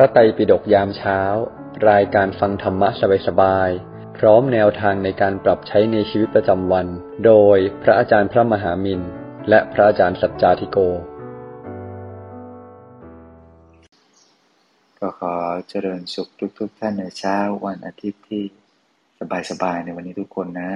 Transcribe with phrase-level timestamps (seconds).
[0.00, 1.20] ระไตรปิฎกยามเช้า
[1.90, 2.88] รายการฟังธรรมะ
[3.26, 6.86] สบายๆ พร้อมแนวทางในการปรับใช้ในชีวิตประจำวัน
[7.26, 9.00] โดยพระอาจารย์พระมหามิน
[9.48, 10.78] และพระอาจารย์สัจจาธิโก
[14.98, 15.34] ก็ขอ
[15.68, 16.28] เจริญสุข
[16.58, 18.42] ทุกๆทท่านในเช้าวันอาทิตย์ที่
[19.50, 20.72] สบายๆในวันนี้ทุกคนนะ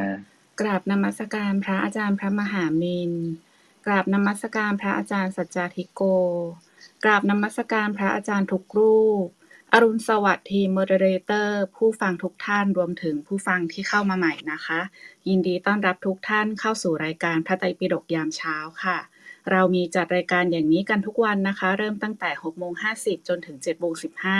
[0.61, 3.13] กราบนมัสการพระอาจารย์พระมหามิน
[3.87, 6.03] กราบนมัสการพระอาจารย์สัจจาธิโก
[7.05, 9.27] กราบนมัสการพระอาจารย์ทุกรูป
[9.73, 14.81] อรุณสวัสดิ์ทีม moderator ผู้ฟังทุกท่านรวมถึงผู้ฟังที่เข้ามาใหม่นะคะ
[15.29, 18.99] ยินดีต้อนรับทุกท่านเข้าสู่รายการพระไตรปิฎกยามเช้าค่ะ
[19.51, 23.95] เรามีจัดรายการอย่างนี้กันทุกวันนะคะ เริ่มตั้งแต่6โมง50 จนถึง7โมง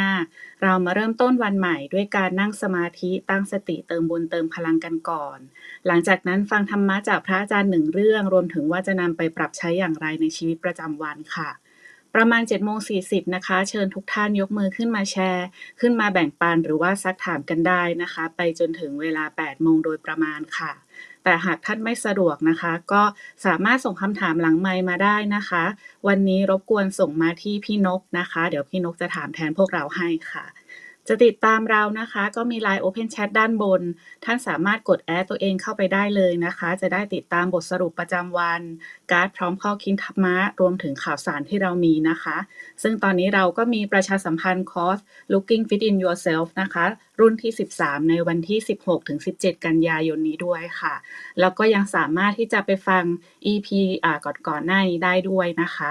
[0.07, 5.39] 15 เรามาเริ่มต้นวันใหม่ด้วยการนั่งสมาธิตั้งสติเติมบุญเติมพลังกันก่อน
[5.87, 11.51] หลังจากนั้นฟังธรรมะจากพระอาจารย์หนึ่งเรื่อง รวมถึงว่าจะนำไปปรับใช้อย่างไรในชีวิตประจำวันค่ะ
[12.15, 12.97] ประมาณ7โมงสี
[13.35, 15.47] นะคะ เชิญทุกท่านยกมือขึ้นมาแชร์
[15.81, 20.73] ขึ้นมาแบ่งปันหรือว่าซักถามกันได้นะคะ ไปจนถึงเวลา8โมงโดยประมาณค่ะ
[21.25, 23.03] แต่หากท่านไม่สะดวกนะคะ ก็
[23.47, 25.65] สามารถส่งคำถามหลังไมมาได้นะคะ
[26.09, 30.45] วันนี้รบกวนส่งมาที่พี่นกนะคะ เดี๋ยวพี่นกจะถามแทนพวกเราให้ค่ะ
[31.09, 33.83] จะติดตามเรานะคะ ก็มี Line Open Chat ด้านบน
[34.25, 38.61] ท่านสามารถกดแอดตัวเองเข้าไปได้เลยนะคะ จะได้ติดตามบทสรุปประจำวัน
[39.11, 42.37] การ์ดพร้อมข้อคิดธรรมะ รวมถึงข่าวสารที่เรามีนะคะ
[42.83, 44.99] ซึ่งตอนนี้เราก็มีประชาสัมพันธ์คอร์ส
[45.33, 46.85] Looking Fit in Yourself นะคะ
[47.21, 48.59] รุ่นที่ 13 ในวันที่
[49.13, 50.95] 16-17 กันยายนนี้ด้วยค่ะ
[51.41, 53.05] แล้วก็ยังสามารถที่จะไปฟัง
[53.53, 53.69] EP
[54.05, 55.79] อ่าก่อนๆหน้านี้ได้ด้วยนะค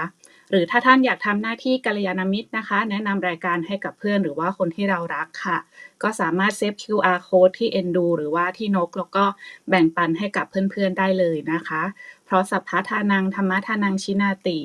[0.50, 5.58] หรือถ้าท่านอยากทำหน้าที่กัลยาณมิตรนะคะ แนะนำรายการให้กับเพื่อนหรือว่าคนที่เรารักค่ะ
[6.02, 9.24] ก็สามารถเซฟ QR code ที่ Endu หรือว่าที่นก แล้วก็
[9.68, 11.82] แบ่งปันให้กับเพื่อนๆได้เลยนะคะ
[12.24, 14.58] เพราะสัพพะทานังธัมมะทานังชินาติ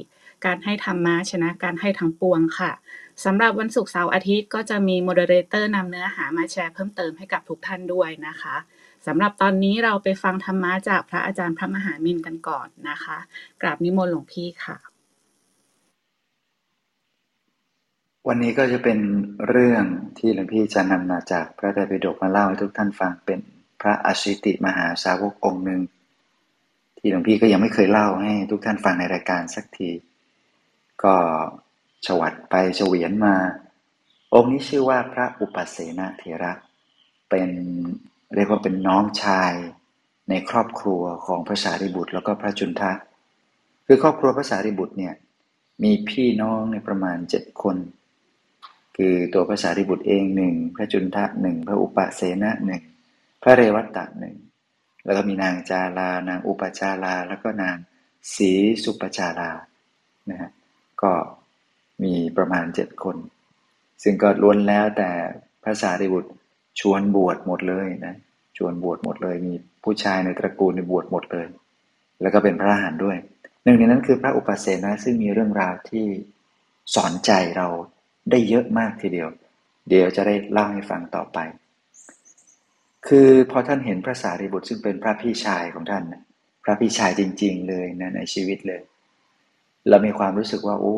[0.45, 2.71] การให้ธรรมะชนะการให้ทั้งปวงค่ะ
[3.25, 8.55] สำหรับวันศุกร์เสาร์อาทิตย์ก็จะมี moderator นำเนื้อหามาแชร์เพิ่มเติมให้กับทุกท่านด้วยนะคะ
[9.07, 13.17] สำหรับตอนนี้เราไปฟังธรรมะจากพระอาจารย์พระมหามินกันก่อนนะคะ
[13.61, 14.88] กราบนิมนต์หลวงพี่ค่ะ
[18.31, 18.99] วันนี้ก็จะเป็น
[19.49, 19.83] เรื่อง
[20.17, 23.39] ที่หลวงพี่จะนำมาจากพระไตรปิฎกมาเล่าให้ทุกท่านฟังเป็น
[23.81, 25.81] พระอชิติมหาสาวกองค์หนึ่ง
[26.97, 29.89] ที่หลวงพี่ก็ยังไม่เคยเล่าให้ทุกท่านฟังในรายการสักที
[31.03, 31.15] ก็
[32.05, 33.35] ฉวัดไปเฉวียนมา
[34.33, 36.53] องค์นี้ชื่อว่าพระอุปเสนเถระ
[37.29, 37.49] เป็น
[38.35, 39.53] เรียกว่าเป็นน้องชาย
[40.29, 42.91] ในครอบครัวของพระสารีบุตรแล้วก็พระจุนทะ
[43.87, 45.13] คือครอบครัวพระสารีบุตรเนี่ย
[45.83, 47.77] มีพี่น้องในประมาณเจ็ดคน
[49.01, 52.81] คือตัวพระสารีบุตรเองหนึ่งพระจุนทะหนึ่งพระอุปเสนะหนึ่ง
[53.43, 54.35] พระเรวัตตะหนึ่ง
[55.05, 57.77] แล้วก็มีนางจารานางอุปจาราแล้วก็นาง
[58.35, 58.51] สี
[58.83, 59.51] สุปจารา
[60.29, 60.51] นะฮะ
[61.01, 61.11] ก็
[62.03, 63.17] มีประมาณเจ็ดคน
[64.03, 65.11] ซึ่งก็ล้วนแล้วแต่
[65.63, 66.31] พระสารีบุตร
[66.79, 68.15] ชวนบวชหมดเลยนะ
[68.57, 71.45] ชวนบวชหมดเลย มีผู้ชายในตระกูลในบวชหมดเลย
[72.21, 73.17] แล้วก็เป็นพระอรหันต์ด้วย
[73.63, 76.07] หนึ่งในนั้นคือพระอุปเสนะซึ่งมีเรื่องราวที่
[76.95, 77.67] สอนใจเรา
[78.31, 79.29] ได้เยอะมากทีเดียว
[79.89, 81.37] เดี๋ยวจะได้เล่าให้ฟังต่อไป
[83.07, 86.21] คือพอท่านเห็นพระสารีบุตรซึ่งเป็นพระพี่ชายของท่านนะ
[86.63, 88.81] พระพี่ชายจริง ๆ เลยนะในชีวิตเลย
[89.89, 90.97] เรามีความรู้สึกว่า โอ้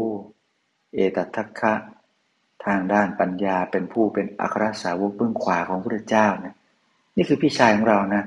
[0.94, 1.74] เอตัทัคคะ
[2.66, 6.56] ทางด้านปัญญาเป็นผู้เป็นอัครสาวกเบื้องขวาของพระเจ้านะ
[7.18, 8.24] นี่คือพี่ชายของเรานะ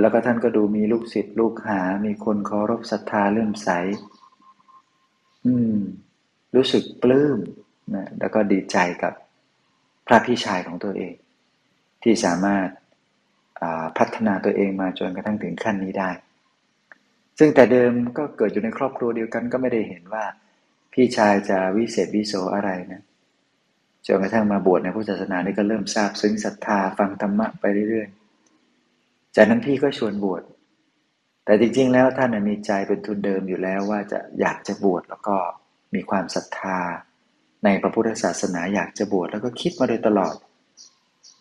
[0.00, 3.68] แล้วก็ท่านก็ดูมีลูกศิษย์ลูกหา มีคนเคารพศรัทธาเลื่อมใส
[5.46, 5.76] อืม
[6.56, 7.38] รู้สึกปลื้ม
[7.94, 9.12] นะแล้วก็ดีใจกับ
[10.06, 11.14] พระพี่ชายของตัวเอง
[12.02, 12.68] ที่สามารถ
[13.98, 16.10] พัฒนาตัวเองมาจนกระทั่งถึงขั้นนี้ได้
[17.38, 20.24] ซึ่งแต่เดิมก็เกิดอยู่ในครอบครัวเดียวกันก็ไม่ได้เห็นว่า
[20.92, 23.02] พี่ชายจะวิเศษวิโสอะไรนะ
[24.06, 30.42] จนกระทั่งมาบวชในพุทธศาสนานี่ก็เริ่มทราบซึ้งศรัทธาฟังธรรมะไปเรื่อยๆ จากนั้นพี่ก็ชวนบวช
[31.44, 35.36] แต่จริงๆ แล้วท่านมีใจเป็นทุนเดิมอยู่แล้วว่าจะอยากจะบวชแล้วก็
[35.94, 36.78] มีความศรัทธา
[37.64, 40.34] ในพระพุทธศาสนาอยากจะบวชแล้วก็คิดมาโดยตลอด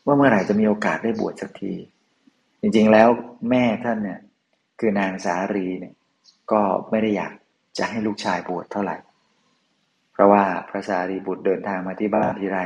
[0.06, 1.74] ว่าเมื่อไหร่จะมีโอกาสได้บวชสักที
[2.62, 3.10] จริงๆแล้ว
[3.50, 4.20] แม่ท่านเนี่ย
[4.80, 5.94] คือนางสารีเนี่ย
[6.52, 7.34] ก็ไม่ได้อยาก
[7.78, 8.98] จะให้ลูกชายบวชเท่าไหร่
[10.14, 12.60] เพราะว่าพระสารีบุตรเดินทางมาที่บ้านทีไร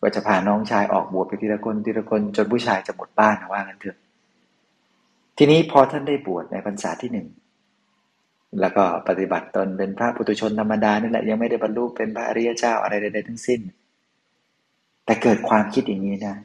[0.00, 3.98] ก็จะพาน้องชายออกบวชไปทีละคนทีละคนจนผู้ชายจะหมดบ้านว่างั้นเถอะ
[5.38, 7.26] ทีนี้พอท่านได้บวชในพรรษาที่หนึ่ง
[8.60, 13.60] แล้วก็ปฏิบัติตนเป็นพระปุถุชนธรรมดานี่แหละยังไม่ได้บรรลุเป็นพระอริยเจ้าอะไรใดๆทั้งสิ้น
[15.04, 16.36] แต่เกิดความคิดอย่างนี้นะ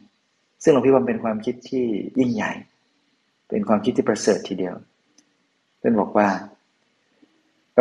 [0.64, 1.86] ซึ่งหลวงพี่ว่าเป็นความคิดที่
[2.20, 2.52] ยิ่งใหญ่
[3.50, 4.76] เป็นความคิดที่ประเสริฐทีเดียว
[5.78, 6.30] เพื่อนบอกว่า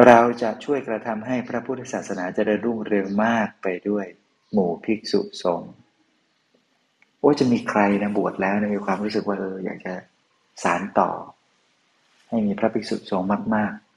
[0.06, 4.06] เราจะช่วยกระทำให้พระพุทธศาสนาจะได้รุ่งเรืองมากไปด้วย
[4.52, 5.72] หมู่ภิกษุสงฆ์
[7.18, 9.94] โอ้จะมีใครนะบวชแล้วนะมีความรู้สึกว่าเอออยากจะ
[10.62, 11.10] สารต่อ
[12.28, 13.87] ให้มีพระภิกษุสงฆ์มากๆ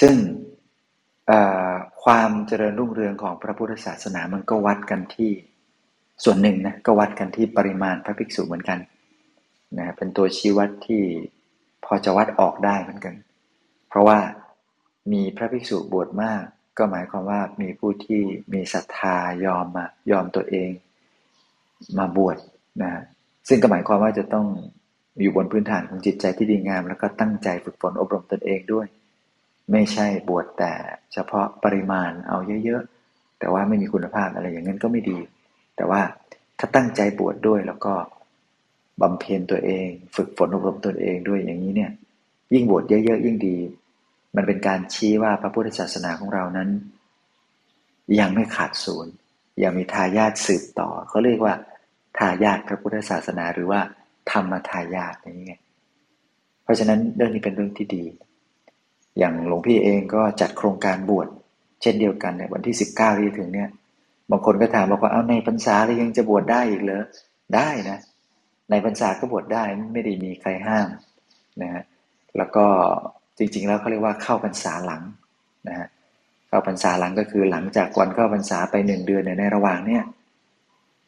[0.00, 0.14] ซึ่ง
[2.04, 5.32] ความเจริญรุ่งเรืองของพระพุทธศาสนามันก็วัดกันที่
[6.24, 8.78] ส่วนหนึ่งนะก็วัดกันที่ปริมาณพระภิกษุเหมือนกัน
[9.78, 11.02] นะเป็นตัวชี้วัดที่
[11.84, 13.14] พอจะวัดออกได้เหมือนกัน
[13.88, 14.18] เพราะว่า
[15.12, 16.42] มีพระภิกษุบวชมาก
[16.78, 18.22] ก็หมายความว่ามีผู้ที่
[18.52, 20.70] มีศรัทธายอมมายอมตัวเอง
[21.98, 22.36] มาบวช
[22.82, 22.92] นะ
[23.48, 24.46] ซึ่งก็หมายความว่าจะต้อง
[25.20, 28.86] อยู่บนพื้นฐานของจิตใจที่ดีงาม แล้วก็ตั้งใจฝึกฝนอบรมตนเองด้วย
[29.72, 30.72] ไม่ใช่บวชแต่
[31.12, 35.18] เฉพาะปริมาณเอาเยอะๆ แต่ว่าไม่มีคุณภาพอะไรอย่างนั้นก็ไม่ดี
[35.76, 36.00] แต่ว่า
[36.58, 37.94] ถ้าตั้งใจบวชดด้วยแล้วก็
[39.02, 41.90] บำเพ็ญตัวเอง ฝึกฝนอบรมตนเองด้วยอย่างนี้เนี่ย
[42.54, 43.56] ยิ่งบวชเยอะๆ ยิ่งดี
[44.36, 46.68] มันเป็นการชี้ว่าพระพุทธศาสนาของเรานั้น
[48.20, 49.12] ยังไม่ขาดศูนย์
[49.62, 51.54] ยังมีทายาทสืบต่อเขาเรียกว่า
[52.18, 53.80] ทายาทพระพุทธศาสนาหรือว่า
[54.30, 55.54] ธรรมทายาทอย่างนี้ไง
[56.64, 58.04] เพราะฉะนั้นเรื่องนี้เป็นเรื่องที่ดี
[59.18, 61.28] อย่างหลวงพี่เองก็จัดโครงการบวช
[61.82, 63.70] เช่นเดียวกันในวันที่สิบเก้าที่ถึงเนี่ย
[64.30, 67.04] บางคนก็ถามบอกว่าเอาในพรรษาเลยยังจะบวชได้อีกเหรอ
[67.54, 67.98] ได้นะ
[68.70, 70.88] ในพรรษาก็บวชได้ไม่ได้มีใครห้าม
[71.62, 71.82] นะฮะ
[72.36, 72.66] แล้วก็
[73.38, 75.02] จริงๆแล้วเขาเรียกว่าเข้าพรรษาหลัง
[75.68, 75.88] นะฮะ
[76.48, 80.02] เข้าพรรษาหลังก็คือหลังจากวันเข้าพรรษาไปหนึ่งเดือนในระหว่างเนี่ย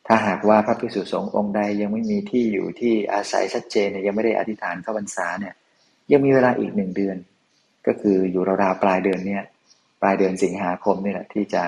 [0.06, 5.55] ถ้าหากว่าพระภิกษุสงฆ์องค์ใดยังไม่มีที่อยู่ที่อาศัยชัดเจนเนี่ยยังไม่ได้อธิษฐานเข้าพรรษาเนี่ย
[6.12, 7.16] ยังมีเวลาอีกหนึ่งเดือน
[7.86, 9.44] ก็คืออยู่ราวๆปลายเดือนเนี่ย
[10.00, 11.62] ปลายเดือนสิงหาคมนี่แหละที่จะ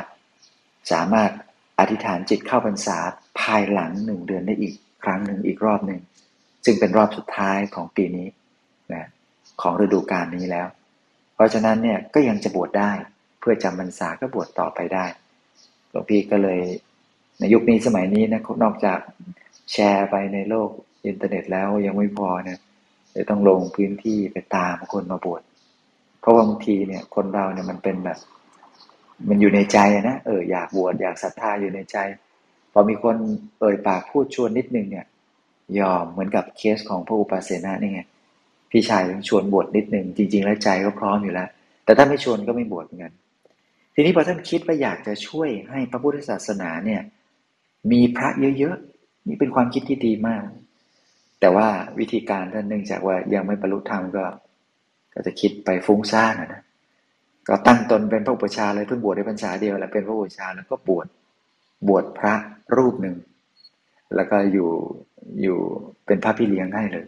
[0.92, 1.30] สามารถ
[1.78, 2.98] อธิษฐานจิตเข้าพรรษา
[3.40, 4.74] ภายหลังหนึ่งเดือนได้อีก
[5.04, 6.00] ครั้งหนึ่งอีกรอบหนึ่ง
[6.64, 8.28] จึงเป็นรอบสุดท้ายของปีนี้
[8.94, 9.04] นะ
[9.62, 10.68] ของฤดูกาลนี้แล้ว
[11.34, 12.92] เพราะฉะนั้นเนี่ยก็ยังจะบวชได้
[13.40, 15.06] เพื่อจำพรรษาก็บวชต่อไปได้
[15.90, 16.60] หลวงพี่ก็เลย
[17.38, 18.98] ในยุคนี้สมัยนี้นะนอกจาก
[19.72, 20.70] แชร์ไปในโลก
[21.06, 22.58] อินเทอร์เน็ตแล้วยังไม่พอเนี่ย
[23.16, 25.42] จะต้องลงพื้นที่ไปตามคนมาบวช
[26.20, 28.18] เพราะบางทีเนี่ย คนเราเนี่ยมันเป็นแบบ
[29.28, 29.78] มันอยู่ในใจ
[30.08, 31.96] นะเอออยากบวชอยากศรัทธาอยู่ในใจ
[32.72, 33.16] พอมีคน
[33.60, 35.06] เอ่ยปากพูดชวนนิดนึงเนี่ย
[35.78, 38.00] ยอมเหมือนกับเคสของพระอุปาเสนานี่ไง
[38.70, 41.48] พี่ชายชวนบวชนิดนึงจริง ๆ แล้วใจก็พร้อมอยู่แล้ว
[41.84, 43.12] แต่ถ้าไม่ชวนก็ไม่บวชเหมือนกัน
[43.94, 47.00] ทีนี้พอท่านคิดว่าอยากจะช่วยให้พระพุทธศาสนาเนี่ย
[47.92, 48.28] มีพระ
[48.58, 50.44] เยอะๆนี่เป็นความคิดที่ดีมาก
[51.40, 51.68] แต่ว่า
[51.98, 54.24] วิธีการท่านเนื่องจากว่ายังไม่บรรลุธรรมก็
[55.14, 56.62] ก็จะคิดไปฟุ้งซ่านนะ
[57.48, 61.06] ก็ตั้งตนเป็นพระอุปชาเลยเพิ่งบวชได้พรรษาเดียวแหละเป็นพระอุปชาแล้วก็บวช
[61.88, 62.34] บวชพระ
[62.76, 63.16] รูปหนึ่ง
[64.14, 64.70] แล้วก็อยู่
[65.42, 65.58] อยู่
[66.06, 67.06] เป็นพระพี่เลี้ยงให้เลย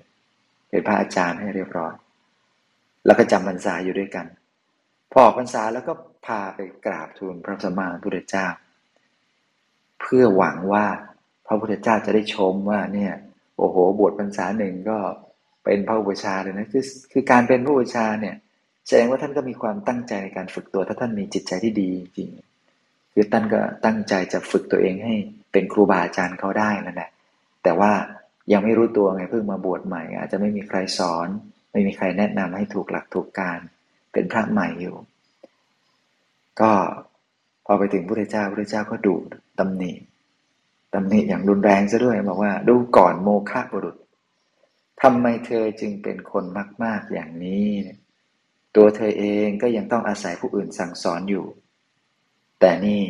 [0.71, 1.95] เป็นพระอาจารย์ให้เรียบร้อย
[3.07, 4.27] แล้วก็จำพรรษาอยู่ด้วยกัน
[5.13, 5.93] พอออกพรรษาแล้วก็
[6.27, 8.47] พาไปกราบทูลพระสัมมาสัมพุทธเจ้า
[10.01, 10.85] เพื่อหวังว่า
[11.47, 13.13] พระพุทธเจ้าจะได้ชมว่าเนี่ย
[13.59, 14.99] โอ้โห บวชพรรษาหนึ่งก็
[15.65, 18.37] เป็นพระอุปชาเลยนะคือคือการเป็นพระอุปชาเนี่ย
[18.87, 22.29] แสดงว่าท่านก็มีความตั้งใจในการฝึกตัว ถ้าท่านมีจิตใจที่ดีจริง
[23.13, 25.15] คือท่านก็ตั้งใจจะฝึกตัวเองให้
[25.53, 27.11] เป็นครูบาอาจารย์เขาได้นั่นแหละ
[27.63, 27.93] แต่ว่า
[28.53, 31.29] ยังไม่รู้ตัวไงเพิ่งมาบวชใหม่ อาจจะไม่มีใครสอน
[31.73, 33.61] ไม่มีใครแนะนำให้ถูกหลักถูกการ
[34.13, 34.97] เป็นพระใหม่อยู่
[36.61, 36.73] ก็
[37.67, 39.17] พอไปถึงพระเจ้าพระเจ้าก็ดุ
[39.59, 39.93] ตำหนิ
[40.95, 43.97] ตำหนิอย่างรุนแรงซะด้วยบอกว่าดูก่อนโมฆะบุรุษ
[45.03, 46.45] ทำไมเธอจึงเป็นคน
[46.85, 47.69] มาก ๆ อย่างนี้
[48.77, 51.47] ตัวเธอเองก็ยังต้องอาศัยผู้อื่นสั่งสอนอยู่
[52.61, 53.03] แต่นี่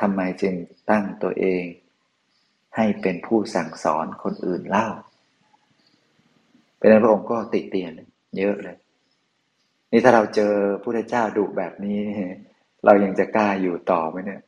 [0.00, 0.54] ทำไมจึง
[0.90, 1.64] ตั้งตัวเอง
[2.76, 4.88] ให้เป็นผู้สั่งสอนคนอื่นเล่า
[6.78, 7.92] เป็นพระองค์ก็ติเตียน
[8.38, 8.76] เยอะเลย
[9.90, 10.52] นี่ถ้าเราเจอ
[10.82, 12.00] พระเจ้าดุแบบนี้
[12.84, 14.42] เรายังจะกล้าอยู่ต่อไหมเนี่ย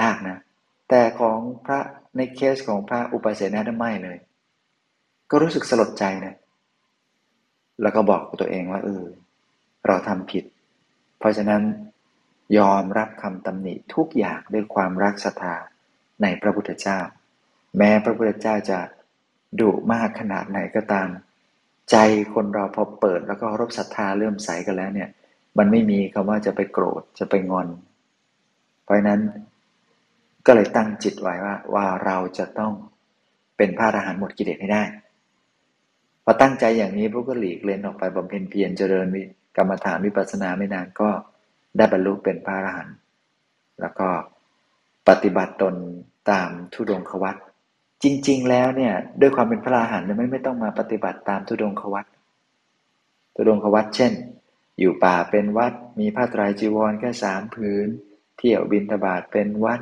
[0.00, 0.38] ยากนะ
[0.88, 1.80] แต่ของพระ
[2.16, 4.18] ในเคสของพระอุปเสนานั้นไม่เลย
[5.34, 6.34] ก็รู้สึกสลดใจนะ
[7.82, 9.04] แล้วก็บอกตัวเองว่าเออ
[9.86, 10.44] เราทำผิด
[11.18, 11.62] เพราะฉะนั้น
[12.58, 15.56] ยอมรับคำตำหนิทุกอย่างด้วยความรักศรัทธา
[16.22, 16.98] ในพระพุทธเจ้า
[17.76, 18.78] แม้พระพุทธเจ้าจะ
[19.60, 21.08] ดุมากขนาดไหนก็ตาม
[21.90, 21.96] ใจ
[22.34, 25.08] คนเราพอเปิดแล้วก็รบศรัทธาเริ่มใสกันแล้วเนี่ย
[25.58, 27.68] มันไม่มีคำว่าจะไปโกรธจะไปงอน
[28.82, 29.20] เพราะนั้น
[30.46, 32.72] ก็เลยตั้งจิตไว้ว่าว่าเราจะต้อง
[33.56, 34.84] เป็นพระอรหันต์หมดกิเลสให้ได้
[36.24, 39.06] พอตั้งใจอย่างนี้พวกก็หลีกเล่นออกไปบำเพ็ญเพียรเจริญ
[39.56, 41.10] กรรมฐานวิปัสสนาไม่นานก็
[41.76, 42.96] ได้บรรลุเป็นพระอรหันต์
[43.80, 44.08] แล้วก็
[45.08, 45.74] ปฏิบัติตน
[46.30, 47.36] ตามทุดงควัต
[48.02, 52.06] จริง ๆ แล้วเนี่ย ด้วยความเป็นพระอรหันต์ไม่ไม่ต้องมาปฏิบัติตามทุดงควัต
[53.34, 54.12] ทุดงควัตเช่น
[54.78, 57.88] อยู่ป่าเป็นวัดมีผ้าไตรจีวรแค่สามผืน
[58.38, 59.80] เที่ยวบินทบาทเป็นวัด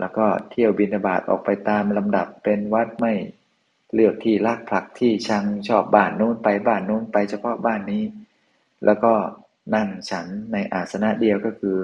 [0.00, 3.12] แล้วก็เที่ยวบินทบาทออกไปตามลำดับเป็นวัดไม่
[3.94, 8.04] เลือกที่รักผลักที่ชังชอบบ้านโน้นไปบ้านโน้นไปเฉพาะบ้านนี้
[8.84, 9.12] แล้วก็
[9.74, 11.76] นั่งฉันในอาสนะเดียวก็คือ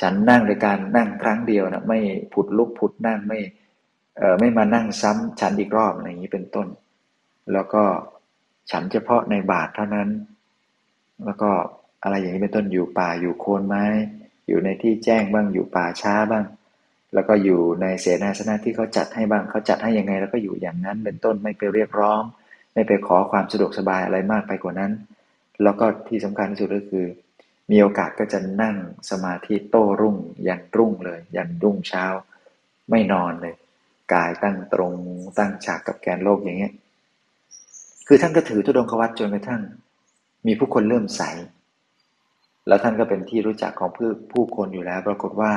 [0.00, 1.98] ฉันนั่งโดยการนั่งครั้งเดียวนะไม่
[2.32, 3.38] ผุดลุกผุดนั่งไม่
[4.18, 6.68] เออไม่มานั่งซ้ำฉันอีกรอบอะไรอย่างนี้เป็นต้น
[7.52, 7.82] แล้วก็
[8.70, 10.08] ฉันเฉพาะในบาทเท่านั้น
[11.24, 11.50] แล้วก็
[12.02, 13.84] อะไรอย่างนี้เป็นต้นอยู่ป่าอยู่โคนไม้
[14.48, 16.44] อยู่ในที่แจ้งบ้างอยู่ป่าช้าบ้าง
[17.14, 22.22] แล้วก็อยู่ในเสนาสนะที่เขาจัดให้บ้างเขาจัดให้ยังไง แล้วก็อยู่อย่างนั้นเป็นต้นไม่ไปเรียกร้อง
[22.74, 24.92] ไม่ไปขอความสะดวกสบายอะไรมากไปกว่านั้น
[25.62, 27.06] แล้วก็ที่สำคัญที่สุดก็คือ
[27.70, 28.76] มีโอกาสก็จะนั่ง
[29.10, 30.16] สมาธิโต้รุ่ง
[30.48, 32.04] ยันรุ่งเลย ยันรุ่งเช้า
[32.90, 33.54] ไม่นอนเลย
[34.12, 34.94] กายตั้งตรง
[35.38, 36.72] ตั้งฉากกับแกนโลกอย่างเงี้ย
[38.06, 39.62] คือท่านก็ถือทุดงควัตจนกระทั่ง
[40.46, 41.22] มีผู้คนเริ่มใส
[42.68, 45.52] แล้วท่านก็เป็นที่รู้จักของผู้ผู้คนอยู่แล้ว ปรากฏว่า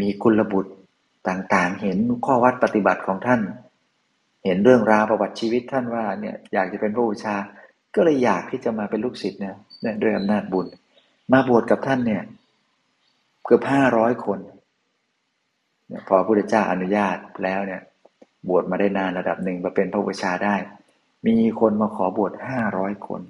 [0.00, 0.72] มีคุณบุตร
[1.28, 3.40] ต่างๆ เห็นข้อวัดปฏิบัติของท่าน
[4.44, 7.36] เห็นเรื่องราวประวัติชีวิตท่านว่าเนี่ยอยากจะเป็นพระบูชา
[7.94, 9.56] ก็เลยอยากที่จะมาเป็นลูกศิษย์เนี่ย
[10.02, 10.66] ด้วยอำนาจบุญ
[11.32, 12.22] มาบวชกับท่านเนี่ย
[13.44, 14.38] เกือบห้าร้อยคน
[16.08, 17.80] พอพระพุทธเจ้าอนุญาตแล้วเนี่ย
[18.48, 20.56] บวชมาได้นานระดับหนึ่งมาเป็นพระบูชาได้
[21.26, 23.20] มีคนมาขอบวชห้าร้อยคน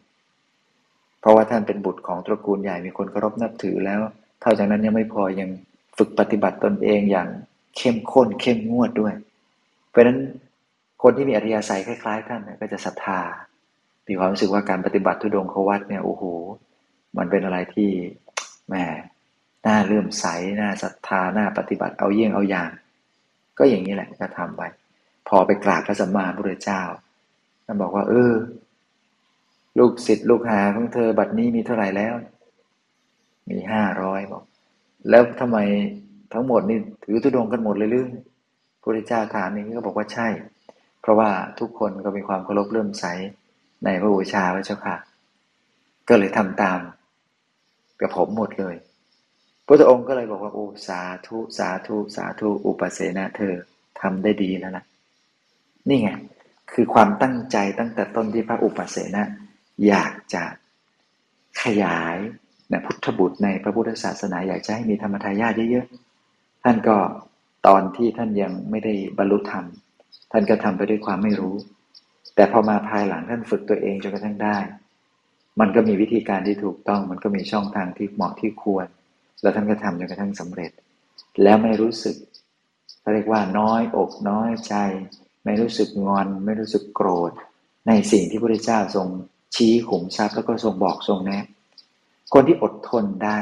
[1.20, 4.00] เพราะว่าท่านเป็นบุตรของตระกูลใหญ่มีคนเคารพนับถือแล้ว
[4.40, 5.50] เท่าจากนั้นยังไม่พอยัง
[6.02, 7.28] ฝึกปฏิบัติตนเองอย่าง
[7.76, 9.14] เข้มข้นเข้มงวดด้วย
[9.88, 10.18] เพราะฉะนั้น
[11.02, 13.20] คนที่มีอริยสัยคล้ายๆท่านก็จะศรัทธา
[14.08, 16.22] มีความรู้สึกว่าการปฏิบัติทุดงควัตเนี่ยโอ้โห
[17.18, 17.90] มันเป็นอะไรที่
[18.68, 18.74] แหม
[19.66, 20.26] น่าเลื่อมใส
[20.60, 22.70] น่าศรัทธาน่าปฏิบัติเอาเยี่ยงเอาอย่าง
[23.58, 24.62] ก็อย่างนี้แหละก็ทำไป
[25.28, 26.82] พอไปกราบพระสัมมาพุทธเจ้า
[27.64, 28.32] ท่านบอกว่า เออ
[29.78, 32.14] ลูกศิษย์ลูกหาของเธอบัดนี้มีเท่าไหร่แล้ว
[33.50, 34.42] มีห้าร้อยบอก
[35.10, 35.58] แล้วทำไม
[36.32, 38.06] ทั้งหมดนี่ถือตุดงกันหมดเลยหรือ
[38.82, 40.28] พระเจ้าถามอย่างนี้ก็บอกว่าใช่
[41.00, 41.30] เพราะว่า
[41.60, 43.04] ทุกคนก็มีความเคารพเลื่อมใส
[43.84, 44.96] ในพระบูชาพระเจ้าค่ะ
[46.08, 46.80] ก็เลยทำตาม
[48.00, 48.76] กับผมหมดเลย
[49.66, 53.54] พระองค์ก็เลยบอกว่าโอ้สาธุสาธุสาธุอุปเสนาเธอ
[54.00, 54.84] ทำได้ดีแล้วล่ะ
[55.88, 56.10] นี่ไง
[56.72, 59.24] คือความตั้งใจตั้งแต่ต้นที่พระอุปเสนา
[59.86, 60.44] อยากจะ
[61.62, 62.16] ขยาย
[62.72, 66.96] นะพุทธบุตรในพระพุทธศาสนาอยากจะให้มีธรรมทายาทเยอะๆ ท่านก็
[67.66, 69.64] ตอนที่ท่านยังไม่ได้บรรลุธรรม
[70.32, 71.54] ท่านก็ทำไปด้วยความไม่รู้
[72.34, 74.58] แต่พอมาภายหลังท่านฝึกตัวเองจนกระทั่งได้
[75.60, 78.86] มันก็มีวิธีการที่ถูกต้อง มันก็มีช่องทางที่เหมาะที่ควร
[79.42, 80.70] แล้วท่านก็ทำจนกระทั่งสำเร็จ
[81.42, 82.16] แล้วไม่รู้สึก
[83.00, 84.74] เขาเรียกว่าน้อยอกน้อยใจ
[85.44, 87.32] ไม่รู้สึกงอน ไม่รู้สึกโกรธ
[87.88, 89.06] ในสิ่งที่พระพุทธเจ้าทรง
[89.54, 91.44] ชี้ขุมทรัพย์แล้วก็ทรงบอกทรงแนะ
[92.32, 93.38] คนที่อดทนได้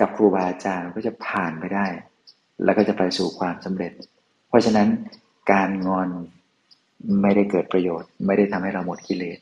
[0.00, 1.86] กับครูบาอาจารย์ก็จะผ่านไปได้
[2.64, 3.92] แล้วก็จะไปสู่ความสำเร็จ
[4.48, 4.88] เพราะฉะนั้น
[5.52, 6.08] การงอน
[7.22, 9.38] ไม่ได้เกิดประโยชน์ ไม่ได้ทำให้เราหมดกิเลส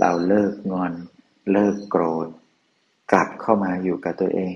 [0.00, 0.92] เราเลิกงอน
[1.52, 2.28] เลิกโกรธ
[3.12, 4.54] กลับเข้ามาอยู่กับตัวเอง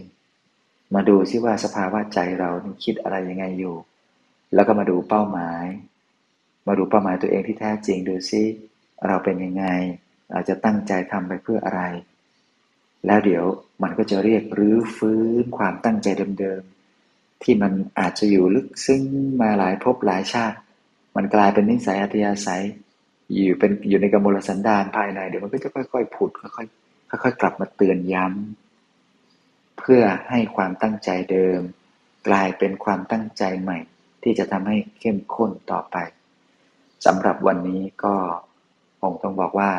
[0.95, 2.51] มาดูซิว่าสภาวะใจเรา
[2.85, 3.77] คิดอะไรยังไงอยู่
[4.55, 5.65] แล้วก็มาดูเป้าหมาย
[6.67, 8.43] มาดูเป้าหมายตัวเองที่แท้จริงดูซิ
[9.07, 9.67] เราเป็นยังไง
[10.33, 11.83] เราจะตั้งใจทำไปเพื่ออะไร
[13.07, 13.45] แล้วเดี๋ยว
[13.83, 16.09] มันก็จะเรียกรื้อฟื้นความตั้งใจ
[16.41, 19.03] เดิมๆ ที่มันอาจจะอยู่ลึกซึ้ง
[19.41, 20.59] มาหลายภพหลายชาติ
[21.17, 22.65] มันกลายเป็นนิสัยอัตยาศัย
[23.35, 31.61] อยู่เป็นอยู่ในกมลสันดานภายใน เดี๋ยวมันก็จะค่อยๆผุดค่อยๆค่อยๆกลับมาเตือนย้ำเพื่อให้ความตั้งใจเดิม
[32.29, 33.79] กลายเป็นความตั้งใจใหม่
[34.23, 35.97] ที่จะทำให้เข้มข้นต่อไป
[37.07, 38.15] สำหรับวันนี้ก็
[39.01, 39.71] คงต้องบอกว่า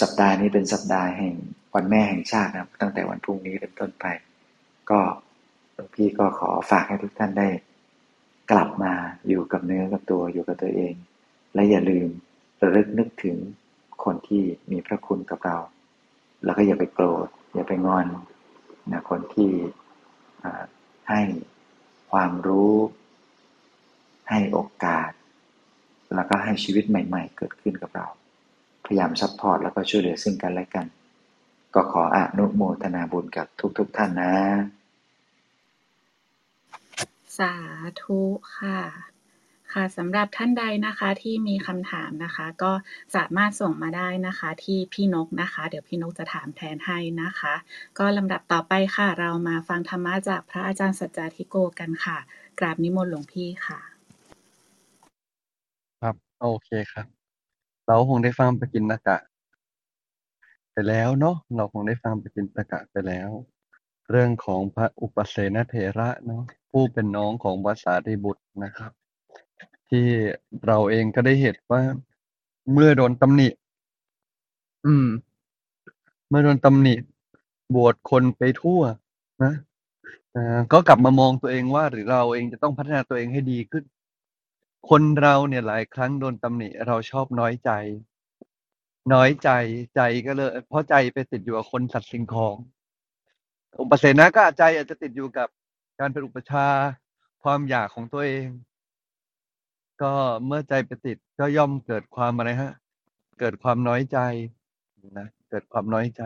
[0.00, 1.34] สัปดาห์นี้เป็นสัปดาห์แห่ง
[1.74, 4.06] วันแม่แห่งชาตินะตั้งแต่วันพรุ่งนี้เป็นต้นไป
[4.90, 5.00] ก็
[5.74, 7.48] หลวงพี่ก็ขอฝากให้ทุกท่านได้
[8.50, 8.92] กลับมา
[9.28, 10.94] อยู่กับเนื้อกับตัวอยู่กับตัวเอง
[11.54, 12.08] และอย่าลืม
[12.62, 13.36] ระลึกนึกถึง
[14.04, 15.56] คนที่มีพระคุณกับเรา
[16.44, 18.06] แล้วก็อย่าไปโกรธอย่าไปงอน
[18.92, 19.50] นะคนที่
[21.08, 21.20] ให้
[22.10, 22.74] ความรู้
[24.30, 25.10] ให้โอกาส
[26.14, 28.06] แล้วก็ให้ชีวิตใหม่ ๆ เกิดขึ้นกับเรา
[28.86, 30.86] พยายาม support แล้วก็ช่วยเหลือซึ่งกันและกัน
[31.74, 33.46] ก็ขออนุโมทนาบุญกับ
[33.78, 34.34] ทุกๆทท่านนะ
[37.38, 37.54] สา
[38.02, 38.20] ธุ
[38.56, 38.78] ค่ะ
[39.72, 42.72] ค่ะสำหรับท่านใดนะคะที่มีคำถามนะคะ ก็
[43.16, 47.54] สามารถส่งมาได้นะคะ ที่พี่นกนะคะ เดี๋ยวพี่นกจะถามแทนให้นะคะ
[47.98, 52.18] ก็ลำดับต่อไปค่ะ เรามาฟังธรรมะจากพระอาจารย์สัจจาธิโกกันค่ะ
[52.58, 53.80] กราบนิมนต์หลวงพี่ค่ะ
[56.00, 57.06] ครับ โอเคครับ
[57.86, 59.29] เราคงได้ฟังปกินนากะไป
[60.88, 63.30] แล้วเนาะเราคงได้ฟังปกินตะกะไปแล้ว
[64.10, 68.92] เรื่องของพระอุปเสนเถระเนาะผู้เป็นน้องของพระสารีบุตรนะครับ
[69.90, 70.06] ที่
[70.66, 71.82] เราเองก็ได้เห็นว่า
[72.72, 73.48] เมื่อโดนตำหนิ
[74.86, 75.08] อืม
[76.28, 76.94] เมื่อโดนตำหนิ
[77.74, 78.80] บวชคนไปทั่ว
[79.42, 79.54] นะ
[80.72, 83.84] ก็กลับมามองตัวเองว่าหรือเราเองจะต้องพัฒนาตัวเองให้ดีขึ้น
[84.88, 87.70] คนเราเนี่ยหลายครั้งโดนตำหนิเราชอบน้อยใจ
[89.14, 89.50] น้อยใจ
[89.94, 92.56] ใจก็เลย เพราะใจไปติดอยู่กับคนสัตว์สิ่งของ
[93.80, 95.48] อุปเสนะก็ใจอาจจะติดอยู่กับ
[96.00, 96.66] การเป็นอุปชา
[97.42, 98.48] ความอยากของตัวเอง
[100.02, 100.12] ก็
[100.46, 102.72] เมื่อใจไปติดก็ย่อมเกิดความอะไรฮะ
[103.40, 104.18] เกิดความน้อยใจ
[105.18, 106.22] นะเกิดความน้อยใจ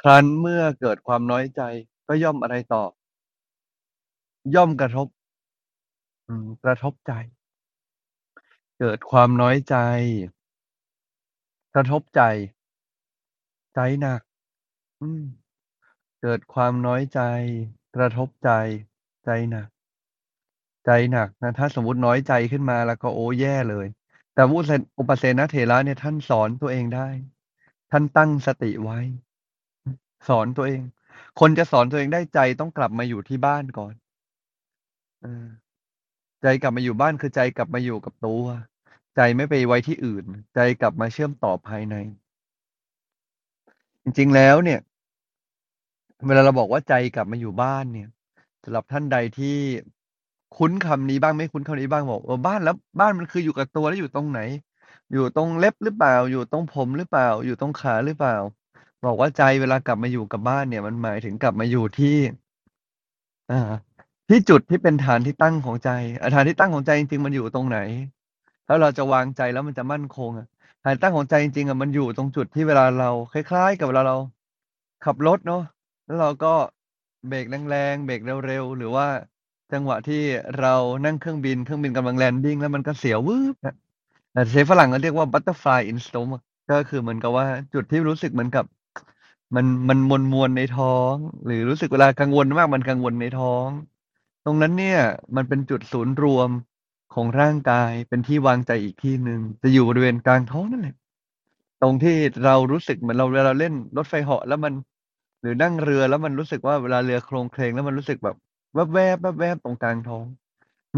[0.00, 1.62] ครั้นเมื่อเกิดความน้อยใจ
[2.08, 2.84] ก็ย่อมอะไรต่อ
[4.54, 5.08] ย่อมกระทบ
[6.64, 7.12] กระทบใจ
[8.80, 9.76] เกิดความน้อยใจ
[11.74, 12.22] กระทบใจ
[13.74, 14.20] ใจหนัก
[15.02, 15.22] อืม
[16.22, 17.20] เกิดความน้อยใจ
[17.96, 18.50] กระทบใจ
[19.24, 19.68] ใจหนัก
[20.84, 23.86] ใจหนักนะ ถ้าสมมุติน้อยใจขึ้นมาแล้วก็โอ้แย่เลย
[24.34, 27.08] แต่อุเสอุปเสนเถระเนี่ยท่านสอนตัวเองได้
[27.90, 28.98] ท่านตั้งสติไว้
[30.28, 30.82] สอนตัวเอง
[31.40, 33.94] คนจะสอนตัวเองได้ใจต้องกลับมาอยู่ที่บ้านก่อน
[35.24, 35.26] อ
[36.42, 38.44] ใจกลับมาอยู่บ้านคือใจกลับมาอยู่กับตัว
[39.16, 41.96] ใจไม่ไปไว้ที่อื่น ใจกลับมาเชื่อมต่อภายใน
[44.02, 44.80] จริง ๆ แล้วเนี่ย
[46.26, 48.08] เวลาเราบอกว่าใจกลับมาอยู่บ้านเนี่ย
[48.64, 49.56] สำหรับท่านใดที่
[50.56, 54.40] คุ้นคำนี้บ้างไม่คุ้นคำนี้บ้างบอกเออบ้านแล้วบ้านมันคืออยู่กับตัวแล้วอยู่ตรงไหน
[55.12, 58.36] อยู่ตรงเล็บหรือเปล่า อยู่ตรงผมหรือเปล่า อยู่ตรงขาหรือเปล่า
[59.04, 62.16] บอกว่าใจเวลากลับมาอยู่กับบ้านเนี่ย มันหมายถึงกลับมาอยู่ที่
[63.50, 63.60] อ่า
[64.28, 65.90] ที่จุดที่เป็นฐานที่ตั้งของใจ
[66.22, 67.78] อาฐานที่ตั้งของใจจริงๆมันอยู่ตรงไหน
[68.66, 70.46] แล้วเราจะวางใจแล้วมันจะมั่นคงอะ
[70.84, 74.16] ฐานตั้งของใจจริงๆอะมันอยู่ตรงจุดที่เวลาเราคล้าย ๆ กับเวลาเรา
[75.04, 75.62] ขับรถเนาะ
[76.06, 76.54] แล้วเราก็
[77.28, 79.06] เบรกแรงๆเบรกเร็วๆหรือว่า
[79.72, 80.22] จังหวะที่
[80.60, 83.74] เรานั่งเครื่องบินเครื่องบินกำลัง landing แล้วมันก็เสียววืบอะ
[84.32, 88.64] แต่ใช้ฝรั่งเขาเรียกว่า butterfly in stomach ก็คือเหมือนกับว่าจุดที่รู้สึกเหมือนกับ
[89.54, 89.98] มันมัน
[90.32, 91.14] มวลๆในท้อง
[91.46, 93.68] หรือรู้สึกเวลากังวลมากมันกังวลในท้อง
[94.44, 95.00] ตรงนั้นเนี่ย
[95.36, 96.50] มันเป็นจุดศูนย์รวม
[97.14, 100.96] ของร่างกายเป็นที่วางใจอีกที่หนึ่งจะอยู่บริเวณกลางท้องนั่นแหละ
[101.82, 104.74] ตรงที่เรารู้สึกเหมือนเราเวลาเราเล่นรถไฟเหาะแล้วมัน
[105.42, 108.36] หรือนั่งเรือแล้วมันรู้สึกว่าเวลาเรือโคลงเคลงแล้วมันรู้สึกแบบ
[108.74, 110.26] แวบๆแวบๆตรงกลางท้อง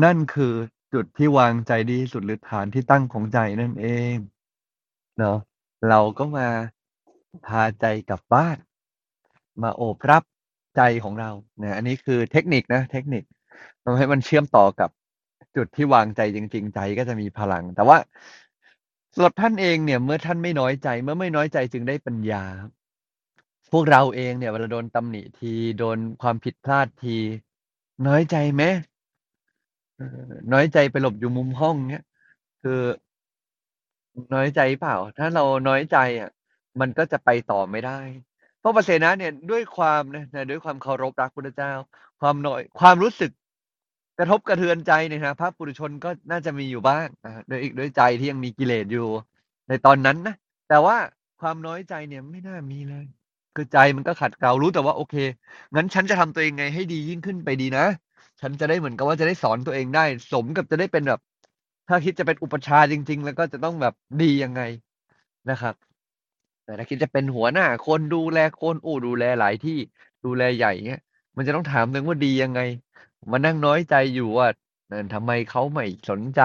[0.05, 0.53] นั่นคือ
[0.95, 4.17] จุดที่วางใจดีที่สุดหรือฐานที่ตั้งของใจนั่นเอง
[5.19, 5.39] เนาะ
[5.89, 6.49] เราก็มา
[7.47, 8.57] พาใจกลับบ้าน
[9.63, 10.23] มาโอบรับ
[10.77, 13.23] ใจของเราเนะอันนี้คือเทคนิคนะ เทคนิค
[13.85, 14.91] ทำให้มันเชื่อมต่อกับ
[15.57, 17.99] จุดที่วางใจจริง ๆ ใจก็จะมีพลัง แต่ว่า
[19.15, 22.45] สำหรับท่านเองเนี่ย เมื่อท่านไม่น้อยใจ เมื่อไม่น้อยใจจึงได้ปัญญา
[23.73, 27.17] พวกเราเองเนี่ยเวลาโดนตำหนิทีโดนความผิดพลาดที
[28.07, 28.63] น้อยใจไหม?
[30.53, 32.05] น้อยใจไปหลบอยู่มุมห้องเงี้ย
[32.63, 32.81] คือ
[34.35, 34.97] น้อยใจเปล่า?
[35.19, 36.31] ถ้าเราน้อยใจอะ
[36.81, 38.01] มันก็จะไปต่อไม่ได้
[38.59, 41.73] เพราะอุปเสนะเนี่ยด้วยความนะนะด้วยความเคารพรักพุทธเจ้า
[42.21, 43.31] ความน้อย ความรู้สึก
[44.19, 49.09] กระทบกระเทือนใจในฐานะพระปุถุชนก็น่าจะมีอยู่บ้างนะด้วยด้วยใจที่ยังมีกิเลสอยู่
[49.69, 50.35] ในตอนนั้นนะ
[50.69, 50.97] แต่ว่า
[51.41, 53.05] ความน้อยใจเนี่ยไม่น่ามีเลย
[53.55, 55.15] คือใจมันก็ขัดเกลารู้แต่ว่าโอเค
[55.75, 57.87] งั้นฉันจะทำตัวเองไงให้ดียิ่งขึ้นไปดีนะ
[58.41, 61.21] ฉันจะได้เหมือนกับว่าจะได้สอนตัวเองได้ สมกับจะได้เป็นแบบ
[61.89, 64.63] ถ้าคิดจะเป็นอุปชาจริง ๆ แล้วก็จะต้องแบบดียังไง
[65.51, 65.75] นะครับ
[66.65, 69.79] แต่ถ้าคิดจะเป็นหัวหน้า คนดูแลคนโอ้ดูแลหลายที่
[70.25, 71.03] ดูแลใหญ่เงี้ย
[71.37, 72.61] มันจะต้องถามตัวเองว่าดียังไง
[73.31, 74.47] มานั่งน้อยใจอยู่ว่า
[75.15, 76.41] ทำไมเขาไม่สนใจ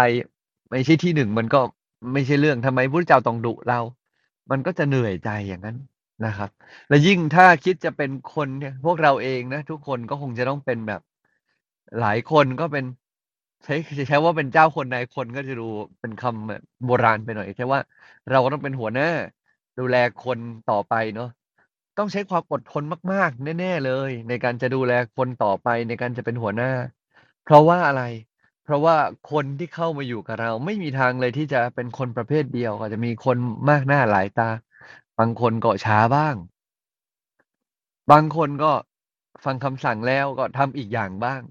[0.69, 1.62] ไม่ใช่ที่1มันก็
[2.13, 3.79] ไม่ใช่เรื่องทำไมพุทธเจ้าต้องดุเรา
[4.51, 5.77] มันก็จะเหนื่อยใจอย่างนั้น
[6.25, 6.49] นะครับ
[6.89, 11.01] แล้วยิ่งถ้าคิดจะเป็นคนเนี่ยพวกเราเองนะทุกคนก็คงจะต้องเป็นแบบ
[11.99, 12.86] หลายคนก็เป็น
[13.63, 15.67] ใช้จะใช้ว่าเป็นเจ้าคนนายคนก็จะดู
[15.99, 17.79] เป็นคำโบราณไปหน่อยแค่ว่า
[18.31, 19.10] เราก็ต้องเป็นหัวหน้า
[19.79, 20.39] ดูแลคน
[20.71, 21.29] ต่อไปเนาะ
[22.02, 22.84] ต้องใช้ความอดทน
[23.14, 26.72] มาก ๆ แน่ ๆ เลย ในการจะดูแลคนต่อไปในการจะเป็นหัวหน้า
[27.46, 28.04] เพราะว่าอะไร?
[28.64, 28.96] เพราะว่า
[29.32, 33.38] คนที่เข้ามาอยู่กับเราไม่มีทางเลยที่จะเป็นคนประเภทเดียวอาจจะมีคน
[33.70, 34.50] มากหน้าหลายตา
[35.20, 36.36] บางคนก็ช้าบ้าง
[38.12, 38.74] บางคนก็
[39.44, 41.42] ฟังคำสั่งแล้วก็ทำอีกอย่างบ้าง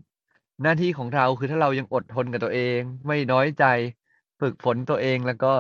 [0.63, 3.65] หน้าที่ของเราคือถ้าเรายังอดทนกับตัวเอง ไม่น้อยใจ
[4.41, 5.53] ฝึกฝนตัวเองแล้วก็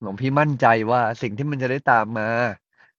[0.00, 2.28] หลวงพี่มั่นใจว่าสิ่งที่มันจะได้ตามมา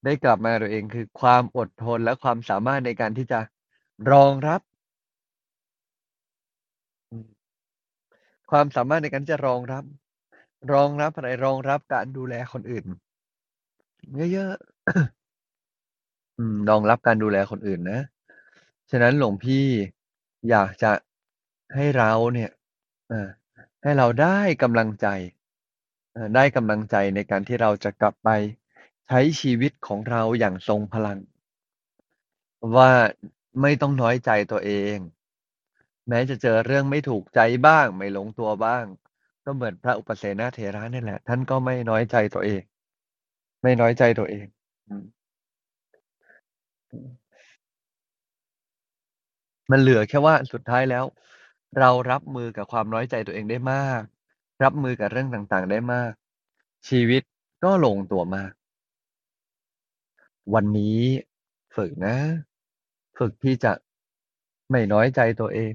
[0.05, 3.39] ได้กลับมาตัวเองคือความอดทนและความสามารถในการที่จะ
[4.11, 4.61] รองรับ
[8.51, 9.83] ความสามารถในการที่จะรองรับ
[10.73, 11.29] รองรับอะไร?
[11.45, 12.85] รองรับการดูแลคนอื่น
[14.33, 18.01] เยอะๆรองรับการดูแลคนอื่นนะ
[18.91, 19.65] ฉะนั้นหลวงพี่
[20.49, 20.91] อยากจะ
[21.75, 22.51] ให้เราเนี่ย
[23.83, 25.07] ให้เราได้กำลังใจ
[26.35, 28.29] ได้กำลังใจในการที่เราจะกลับไป
[29.07, 31.19] ใช้ชีวิตของเราอย่างทรงพลัง
[32.75, 32.91] ว่า
[33.61, 34.97] ไม่ต้องน้อยใจตัวเอง
[36.09, 38.85] แม้จะเจอเรื่องไม่ถูกใจบ้าง ไม่ลงตัวบ้าง
[39.45, 42.61] ก็เหมือนพระอุปเสนาเถระนี่แหละ ท่านก็ไม่น้อยใจตัวเอง
[43.63, 44.45] ไม่น้อยใจตัวเอง
[49.71, 51.05] มันเหลือแค่ว่าสุดท้ายแล้ว
[51.79, 54.01] เรารับมือกับความน้อยใจตัวเองได้มาก
[54.63, 56.11] รับมือกับเรื่องต่างๆได้มาก
[56.89, 57.21] ชีวิต
[57.63, 58.51] ก็ลงตัวมาก
[60.53, 60.99] วันนี้
[61.75, 62.17] ฝึกนะ
[63.17, 63.71] ฝึกที่จะ
[64.71, 65.73] ไม่น้อยใจตัวเอง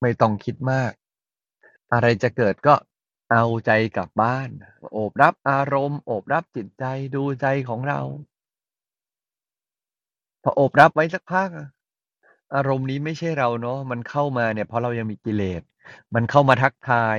[0.00, 0.92] ไม่ต้องคิดมาก
[1.92, 2.74] อะไรจะเกิดก็
[3.32, 4.48] เอาใจกลับบ้าน
[4.92, 8.00] โอบรับอารมณ์ โอบรับจิตใจดูใจของเรา
[10.42, 11.50] พอโอบรับไว้สักพัก
[12.54, 15.62] อารมณ์นี้ไม่ใช่เราเนาะมันเข้ามาเนี่ยเพราะเรายังมีกิเลส
[16.14, 17.16] มันเข้ามาทักทาย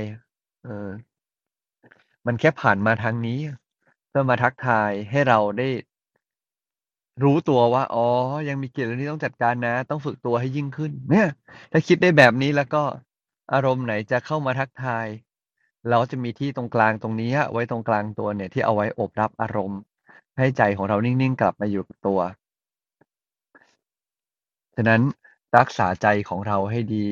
[0.64, 0.90] เออ
[2.26, 3.40] มันแค่ผ่านมาทางนี้
[4.08, 5.68] เพื่อมาทักทายให้เราได้
[7.24, 8.08] รู้ตัวว่า อ๋อ
[8.50, 11.30] ยังมีกิเลสเรื่องนี้ต้องจัดการนะ ต้องฝึกตัวให้ยิ่งขึ้น เนี่ย
[11.72, 12.84] ถ้าคิดได้แบบนี้แล้วก็
[13.54, 15.08] อารมณ์ไหนจะเข้ามาทักทาย
[15.90, 19.80] เราจะมีที่ตรงกลางตรงนี้ไว้ตรงกลางตัวเนี่ยที่เอาไว้อบรับอารมณ์
[20.38, 22.20] ให้ใจของเรานิ่งๆ กลับมาอยู่กับตัว
[24.76, 25.02] ฉะนั้น
[25.58, 27.06] รักษาใจของเราให้ดี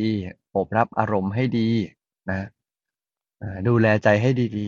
[0.56, 1.70] อบรับอารมณ์ให้ดี
[2.30, 2.48] นะ
[3.68, 4.68] ดูแลใจให้ดี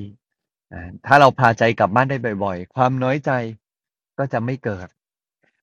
[0.53, 3.31] ๆถ้าเราพาใจกลับบ้านได้บ่อย ๆ ความน้อยใจ
[4.17, 4.87] ก็จะไม่เกิด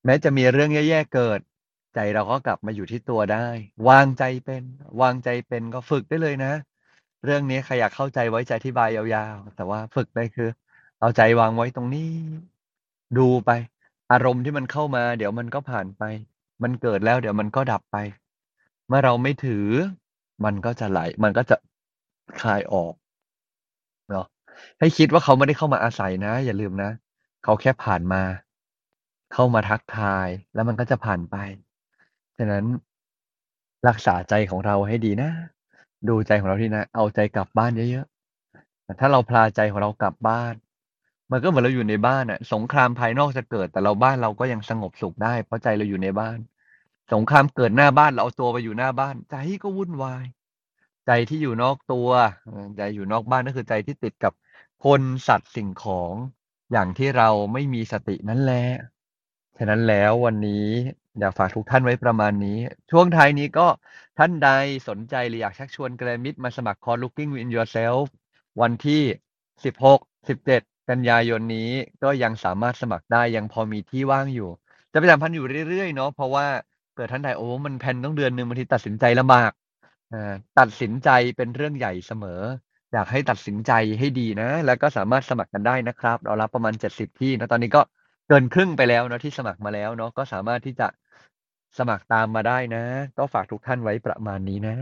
[0.04, 1.40] แม้จะมีเรื่องแย่ๆเกิด
[1.94, 3.46] ใจเราก็กลับมาอยู่ที่ตัวได้
[3.88, 4.62] วางใจเป็น
[5.02, 6.52] วางใจเป็นก็ฝึกได้เลยนะ
[7.24, 10.48] เรื่องนี้ใครอยากเข้าใจไว้จะอธิบายยาวๆ แต่ว่าฝึกได้คือ
[11.00, 12.10] เอาใจวางไว้ตรงนี้
[13.18, 13.50] ดูไป
[14.12, 16.02] อารมณ์ที่มันเข้ามา เดี๋ยวมันก็ผ่านไป
[16.62, 17.96] มันเกิดแล้วเดี๋ยวมันก็ดับไป
[18.88, 19.66] เมื่อเราไม่ถือ
[20.44, 21.56] มันก็จะไหล มันก็จะ
[22.40, 22.94] คลายออก
[24.10, 24.26] เนาะ
[24.78, 26.90] ให้คิดว่าเขาไม่ได้เข้ามาอาศัยนะ อย่าลืมนะ
[27.44, 28.22] เขาแค่ผ่านมา
[29.34, 31.36] เข้ามาทักทาย แล้วมันก็จะผ่านไป
[32.38, 32.64] ฉะนั้น
[33.88, 35.30] รักษาใจของเราให้ดีนะ
[36.08, 40.54] ดูใจของเราให้ดีนะ เอาใจกลับบ้านเยอะๆแต่ถ้าเราพลาใจของเรากลับบ้าน
[41.30, 46.38] มันก็เหมือนเราอยู่ในบ้านอะสงครามภายนอกจะเกิด แต่เราบ้านเราก็ยังสงบสุขได้ เพราะใจเราอยู่ในบ้าน
[47.12, 50.24] สงครามเกิดหน้าบ้านเราเอาตัวไปอยู่หน้าบ้าน ใจก็วุ่นวาย
[51.06, 52.08] ใจที่อยู่นอกตัว
[52.76, 54.32] ใจอยู่นอกบ้านก็คือใจที่ติดกับ
[54.84, 56.14] คนสัตว์สิ่งของ
[56.72, 58.64] อย่างที่เราไม่มีสตินั่นแหละ
[59.58, 60.66] ฉะนั้นแล้ววันนี้
[61.18, 62.58] อยากฝากทุกท่านไว้ประมาณนี้
[62.90, 63.66] ช่วงท้ายนี้ก็
[64.18, 64.48] ท่านใด
[64.88, 68.06] สนใจหรืออยากชักชวนแกัลยาณมิตรมาสมัครคอร์ Looking in Yourself
[68.60, 69.02] วันที่
[69.72, 71.70] 16 17 กันยายนนี้
[72.02, 74.50] ก็ยังสามารถสมัครได้ยังพอมีที่ว่างอยู่
[74.92, 76.46] จะประชาสัมพันธ์อยู่เรื่อยๆเนาะเพราะว่า
[76.92, 79.52] เผื่อท่านใดโอ้มันแพนต้องเดือนหนึ่งบางทีตัดสินใจลำบาก
[80.58, 82.40] ตัดสินใจเป็นเรื่องใหญ่เสมอ
[82.92, 87.82] อยากให้ตัดสินใจให้ดีนะ แล้วก็สามารถสมัครกันได้นะครับ เรารับประมาณ 70 ที่นะตอนนี้ก็
[88.28, 90.88] เกินครึ่งไปแล้วเนาะที่สมัครมาแล้วเนาะก็สามารถที่จะ
[91.78, 92.84] สมัครตามมาได้นะ
[93.18, 94.76] ก็ฝากทุกท่านไว้ประมาณนี้นะ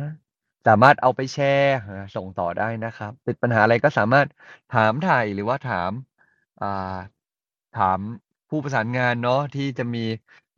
[0.68, 4.26] สามารถเอาไปแชร์อ่ส่งต่อได้นะครับติดปัญหาอะไรก็สามารถ
[4.74, 5.92] ถามไถ่หรือว่าถาม
[6.94, 7.98] ถาม
[8.50, 10.04] ผู้ประสานงานเนาะที่จะมี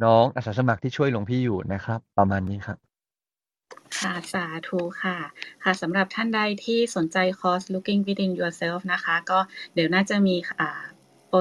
[0.04, 2.78] น้องอาสาสมัครที่ช่วยหลวงพี่อยู่นะครับ ประมาณนี้ครับ
[3.98, 5.18] ค่ะสาธุค่ะ
[5.62, 9.38] ค่ะสำหรับท่านใดที่สนใจคอร์ส Looking Within Yourself นะคะ ก็
[9.74, 10.82] เดี๋ยวน่าจะมีอ่า โป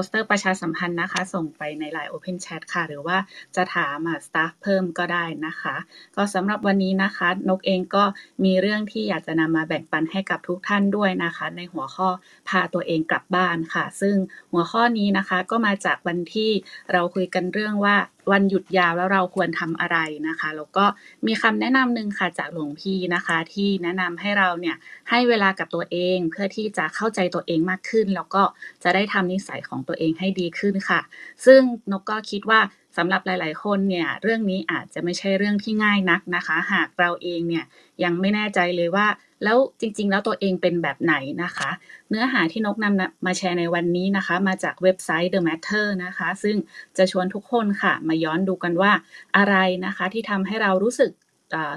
[0.04, 3.16] สเตอร์ประชาสัมพันธ์นะคะ ส่งไปใน LINE Open Chat ค่ะ หรือว่า
[3.56, 5.74] จะถามอ่า staff เพิ่มก็ได้นะคะ
[6.16, 8.04] ก็สำหรับวันนี้นะคะ นกเองก็
[8.44, 12.08] มีเรื่องที่อยากจะนำมาแบ่งปันให้กับทุกท่านด้วยนะคะ ในหัวข้อ
[12.48, 14.16] พาตัวเองกลับบ้านค่ะ ซึ่ง
[14.52, 16.50] หัวข้อนี้นะคะก็มาจากวันที่
[16.92, 17.96] เราคุยกันเรื่องว่า
[18.30, 20.84] วันหยุดยาวแล้วเราควรทำอะไรนะคะ แล้วก็
[21.26, 24.76] มีคำแนะนำหนึ่งค่ะจากหลวงพี่นะคะ ที่แนะนำให้เราเนี่ย
[25.10, 28.42] ให้เวลากับตัวเองเพื่อที่จะเข้าใจตัวเองมากขึ้น แล้วก็
[28.82, 31.00] จะได้ทำนิสัยของตัวเองให้ดีขึ้นค่ะ
[31.46, 31.60] ซึ่ง
[31.92, 32.60] นกก็คิดว่า
[32.96, 37.64] สำหรับหลาย ๆ คนเนี่ยเรื่องนี้อาจจะไม่ใช่เรื่องที่ง่ายนักนะคะ หากเราเองเนี่ย
[38.04, 39.06] ยังไม่แน่ใจเลยว่า
[39.44, 41.70] แล้วจริง ๆ แล้วตัวเองเป็นแบบไหนนะคะ
[42.08, 46.56] เนื้อหาที่นกนำมาแชร์ในวันนี้นะคะ มาจากเว็บไซต์ The Matter นะคะ ซึ่ง
[46.96, 48.92] จะชวนทุกคนค่ะ มาย้อนดูกันว่า
[49.36, 51.12] อะไรนะคะที่ทำให้เรารู้สึก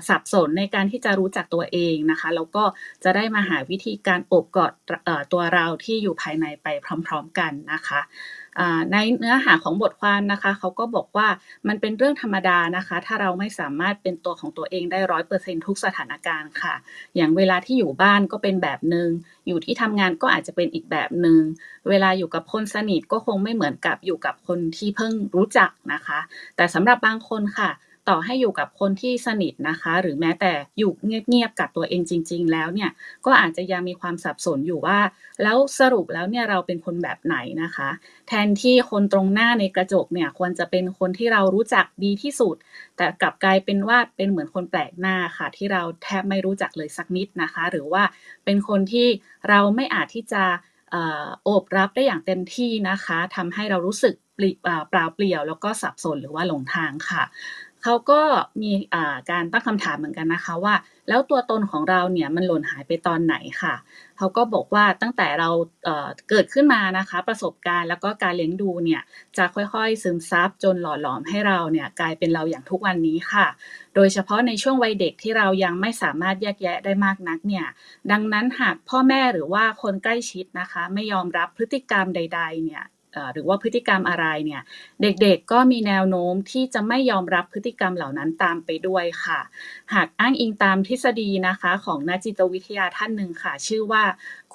[0.10, 2.64] สับสนในการที่จะรู้จักตัวเองนะคะแล้วก็
[3.04, 4.72] จะได้มาหาวิธีการอบกอด
[5.34, 6.68] ตัวเราที่อยู่ภายในไป
[7.06, 8.00] พร้อม ๆ กันนะคะ
[8.92, 11.28] ในเนื้อหาของบทความนะคะเขาก็บอกว่า
[11.68, 16.74] มันเป็นเรื่องธรรมดานะคะ ถ้าเราไม่สามารถเป็นตัวของตัวเองได้ร้อยเปอร์เซ็นทุกสถานการณ์ค่ะ
[17.16, 19.10] อย่างเวลาที่อยู่บ้านก็เป็นแบบหนึง่ง
[19.48, 21.42] อยู่ที่ทำงานก็อาจจะเป็นอีกแบบหนึง่ง
[21.90, 26.20] เวลาอยู่กับคนสนิทก็คงไม่เหมือนกับอยู่กับคนที่เพิ่งรู้จักนะคะ
[26.56, 27.70] แต่สำหรับบางคนค่ะ
[28.10, 32.90] ต่อให้อยู่กับคนที่สนิทนะคะ หรือแม้แต่อยู่เงียบๆกับตัวเองจริง ๆ แล้วเนี่ย
[33.26, 35.00] ก็อาจจะยังมีความสับสนอยู่ว่า
[35.44, 37.90] แล้วสรุปแล้วเนี่ยเราเป็นคนแบบไหนนะคะ
[38.28, 42.56] แทนที่คนตรงหน้าในกระจกเนี่ยควรจะเป็นคนที่เรารู้จักดีที่สุด
[42.98, 48.04] แต่กลับกลายเป็นว่าเป็นเหมือนคนแปลกหน้าค่ะ ที่เราแทบไม่รู้จักเลยสักนิดนะคะ หรือว่า
[48.46, 49.08] เป็นคนที่
[49.50, 50.44] เราไม่อาจที่จะ
[51.44, 57.24] โอบรับได้อย่างเต็มที่นะคะทำให้เรารู้สึกเปล่าเปลี่ยวแล้วก็สับสนหรือว่าหลงทางค่ะ
[57.84, 58.22] เขาก็
[58.62, 58.72] มี
[59.32, 60.76] การตั้งคำถามเหมือนกันนะคะว่า
[61.08, 63.76] แล้วตัวตนของเราเนี่ยมันหล่นหายไปตอนไหนค่ะ
[64.18, 65.50] เขาก็บอกว่าตั้งแต่เรา
[66.30, 69.02] เกิดขึ้นมานะคะ ประสบการณ์แล้วก็การเลี้ยงดูเนี่ย
[69.38, 73.48] จะค่อยๆ ซึมซับจนหล่อหลอมให้เราเนี่ยกลายเป็นเราอย่างทุกวันนี้ค่ะ
[73.96, 77.66] โดยเฉพาะในช่วงวัยเด็กที่เรายังไม่สามารถแยกแยะได้มากนักเนี่ย
[78.12, 82.84] ดังนั้นหากพ่อแม่หรือว่าคนใกล้ชิดนะคะ ไม่ยอมรับพฤติกรรมใด ๆเนี่ย
[83.34, 84.62] หรือว่าพฤติกรรมอะไรเนี่ย
[85.02, 89.40] เด็กๆก็มีแนวโน้มที่จะไม่ยอมรับพฤติกรรมเหล่านั้นตามไปด้วยค่ะ
[89.94, 94.04] หากอ้างอิงตามทฤษฎีนะคะของนักจิตวิทยาท่านหนึ่งค่ะ ชื่อว่า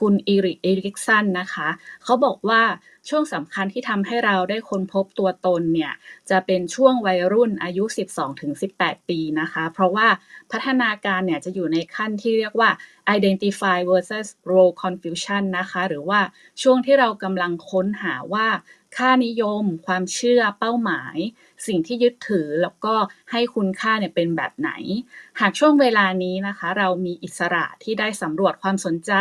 [0.01, 1.69] คุณอีริกเอริกสันนะคะ
[2.05, 2.63] เขาบอกว่า
[3.09, 5.93] ช่วงสำคัญที่ทำให้เราได้ค้นพบตัวตนเนี่ย
[6.31, 7.85] จะเป็นช่วงวัยรุ่นอายุ
[8.47, 10.09] 12-18 ปีนะคะ เพราะว่า
[10.53, 12.71] พัฒนาการเนี่ยจะอยู่ในขั้นที่เรียกว่า
[13.17, 16.21] identify versus role confusion นะคะ หรือว่า
[16.63, 18.47] ช่วงที่เรากำลังค้นหาว่า
[18.97, 21.17] ค่านิยม ความเชื่อเป้าหมาย
[21.67, 22.95] สิ่งที่ยึดถือแล้วก็
[23.31, 24.71] ให้คุณค่าเนี่ยเป็นแบบไหน
[25.41, 29.13] หากช่วงเวลานี้นะคะ เรามีอิสระที่ได้สำรวจความสนใจ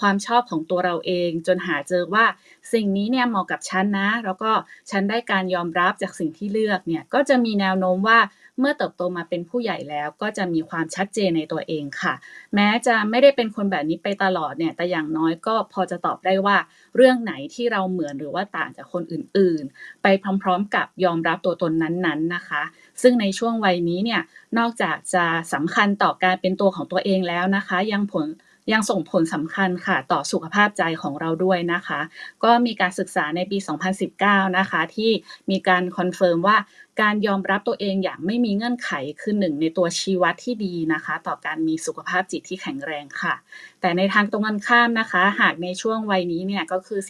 [0.00, 2.26] ความชอบของตัวเราเอง จนหาเจอว่า
[2.72, 4.50] สิ่งนี้เนี่ยเหมาะกับฉันนะ แล้วก็
[4.90, 8.18] ฉันได้การยอมรับจากสิ่งที่เลือกเนี่ยก็จะมีแนวโน้มว่า
[8.58, 12.14] เมื่อเติบโตมาเป็นผู้ใหญ่แล้วก็จะมีความชัดเจนในตัวเองค่ะ
[12.54, 16.56] แม้จะไม่ได้เป็นคนแบบนี้ไปตลอดเนี่ยแต่อย่างน้อยก็พอจะตอบได้ว่า
[16.96, 20.06] เรื่องไหนที่เราเหมือนหรือว่าต่างจากคนอื่นๆ ไป
[20.42, 22.62] พร้อมๆ กับยอมรับตัวตนนั้นๆนะคะ
[23.02, 24.20] ซึ่งในช่วงวัยนี้เนี่ย
[24.58, 28.26] นอกจากจะสำคัญต่อการเป็นตัวของตัวเองแล้วนะคะ ยังผล
[28.72, 32.00] ยังส่งผลสำคัญค่ะต่อสุขภาพใจของเราด้วยนะคะ
[32.44, 33.58] ก็มีการศึกษาในปี
[34.06, 35.10] 2019 นะคะ ที่
[35.50, 36.56] มีการ confirm ว่า
[37.00, 43.34] การยอมรับตัวเองอย่างไม่มีเงื่อนไขคือหนึ่งในตัวชี้วัดที่ดีนะคะ ต่อการมีสุขภาพจิตที่แข็งแรงค่ะ
[43.80, 47.00] แต่ในทางตรงกันข้ามนะคะ หากในช่วงวัยนี้เนี่ยก็คือ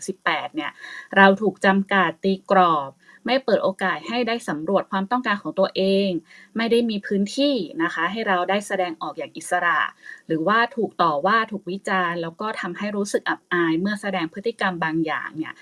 [0.00, 0.70] 12-18 เนี่ย
[1.16, 2.90] เราถูกจำกัดตีกรอบ
[3.26, 6.08] ไม่เปิดโอกาสให้ได้สำรวจความต้องการของตัวเอง
[6.56, 9.80] ไม่ได้มีพื้นที่นะคะ ให้เราได้แสดงออกอย่างอิสระ
[10.26, 15.54] หรือว่าถูกต่อว่าถูกวิจารณ์ แล้วก็ทำให้รู้สึกอับอาย เมื่อแสดงพฤติกรรมบางอย่างเนี่ย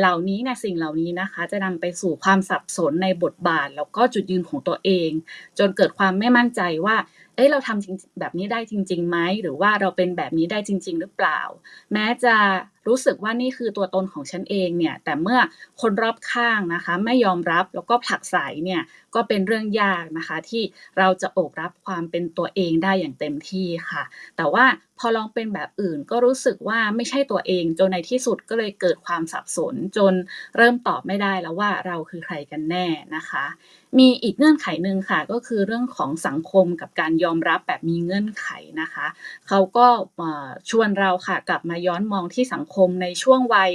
[0.00, 5.10] เหล่านี้เนี่ยสิ่งเหล่านี้นะคะ จะนำไปสู่ความสับสนในบทบาท แล้วก็จุดยืนของตัวเอง
[5.58, 6.96] จนเกิดความไม่มั่นใจว่า
[7.34, 11.40] เอ้ยเราทำจริงแบบนี้ได้จริงๆไหมหรือว่าเราเป็นแบบนี้ได้จริง ๆ หรือเปล่า
[11.92, 12.34] แม้จะ
[12.88, 15.38] รู้สึกว่านี่คือตัวตนของฉันเองเนี่ยแต่เมื่อ
[15.80, 18.80] คนรอบข้างนะคะไม่ยอมรับแล้วก็ผลักใสเนี่ย
[19.14, 20.62] ก็เป็นเรื่องยากนะคะ ที่
[20.98, 24.02] เราจะโอบรับความเป็นตัวเองได้อย่างเต็มที่ค่ะ
[24.36, 24.64] แต่ว่า
[24.98, 30.14] พอลองเป็นแบบอื่นก็รู้สึกว่าไม่ใช่ตัวเองจนในที่สุดก็เลยเกิดความสับสนจน
[30.56, 33.44] เริ่มตอบไม่ได้แล้วว่าเราคือใครกันแน่นะคะ
[33.98, 38.46] มีอีกเงื่อนไขหนึ่งค่ะ ก็คือเรื่องของสังคมกับการยอมรับแบบมีเงื่อนไข
[38.80, 39.06] นะคะ
[39.48, 39.86] เขาก็
[40.70, 43.70] ชวนเราค่ะกลับมาย้อนมองที่สังคมในช่วงวัย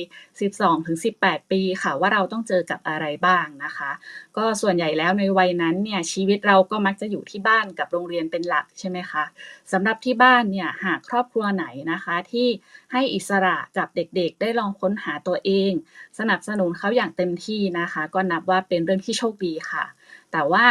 [0.73, 3.91] 12-18 ปีค่ะ ว่าเราต้องเจอกับอะไรบ้างนะคะ
[4.38, 9.24] ก็ส่วนใหญ่แล้วในวัยนั้นเนี่ยชีวิตเราก็มักจะอยู่ที่บ้านกับโรงเรียนเป็นหลักใช่ไหมคะ
[9.72, 12.48] สำหรับที่บ้านเนี่ยหากครอบครัวไหนนะคะที่
[12.92, 15.72] ให้อิสระกับเด็กๆ ได้ลองค้นหาตัวเอง
[16.20, 19.86] สนับสนุนเขาอย่างเต็มที่นะคะ ก็นับว่าเป็นเรื่องที่โชคดีค่ะ
[20.32, 20.65] แต่ว่า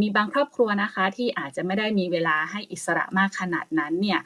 [0.00, 4.20] มีบางครอบครัวนะคะที่อาจจะไม่ได้มีเวลาให้อิสระมากขนาดนั้นเนี่ย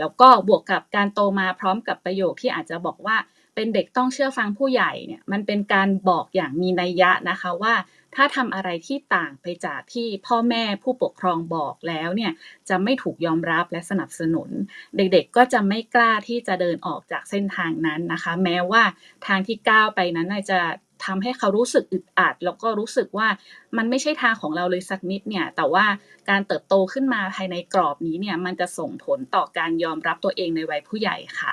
[0.00, 3.16] แล้วก็บวกกับการโตมาพร้อมกับประโยคที่อาจจะบอกว่า
[3.54, 7.74] เป็นเด็กต้องเชื่อฟังผู้ใหญ่เนี่ยมันเป็นการบอกอย่างมีนัยยะนะคะว่า
[8.16, 12.32] ถ้าทำอะไรที่ต่างไปจากที่พ่อแม่ผู้ปกครองบอกแล้วเนี่ย
[12.68, 14.50] จะไม่ถูกยอมรับและสนับสนุน
[14.96, 18.82] เด็กๆก็จะไม่กล้าที่จะเดินออกจากเส้นทางนั้นนะคะ แม้ว่า
[19.26, 20.60] ทางที่ก้าวไปนั้นจะ
[21.04, 23.28] ทำให้เขารู้สึกอึดอัด แล้วก็รู้สึกว่า
[23.76, 25.86] มันไม่ใช่ทางของเราเลยสักนิดเนี่ย แต่ว่า
[26.30, 31.52] การเติบโตขึ้นมาภายในกรอบนี้เนี่ย มันจะส่งผลต่อการยอมรับตัวเองในวัยผู้ใหญ่ค่ะ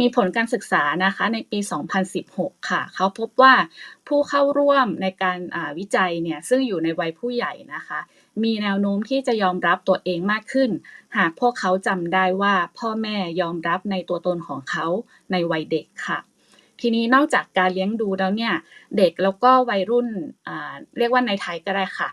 [0.00, 1.58] มีผลการศึกษานะคะในปี
[2.14, 3.54] 2016 ค่ะ เขาพบว่า
[4.08, 5.38] ผู้เข้าร่วมในการ
[5.78, 8.00] วิจัยเนี่ยซึ่งอยู่ในวัยผู้ใหญ่นะคะ
[8.42, 10.70] มีแนวโน้มที่จะยอมรับตัวเองมากขึ้น
[11.16, 14.86] หากพวกเขาจำได้ว่าพ่อแม่ยอมรับในตัวตนของเขา
[15.32, 16.18] ในวัยเด็กค่ะ
[16.80, 18.54] ทีนี้นอกจากการเลี้ยงดูแล้วเนี่ย
[18.96, 20.08] เด็กแล้วก็วัยรุ่น
[20.98, 22.08] เรียกว่าในไทยก็ได้ค่ะ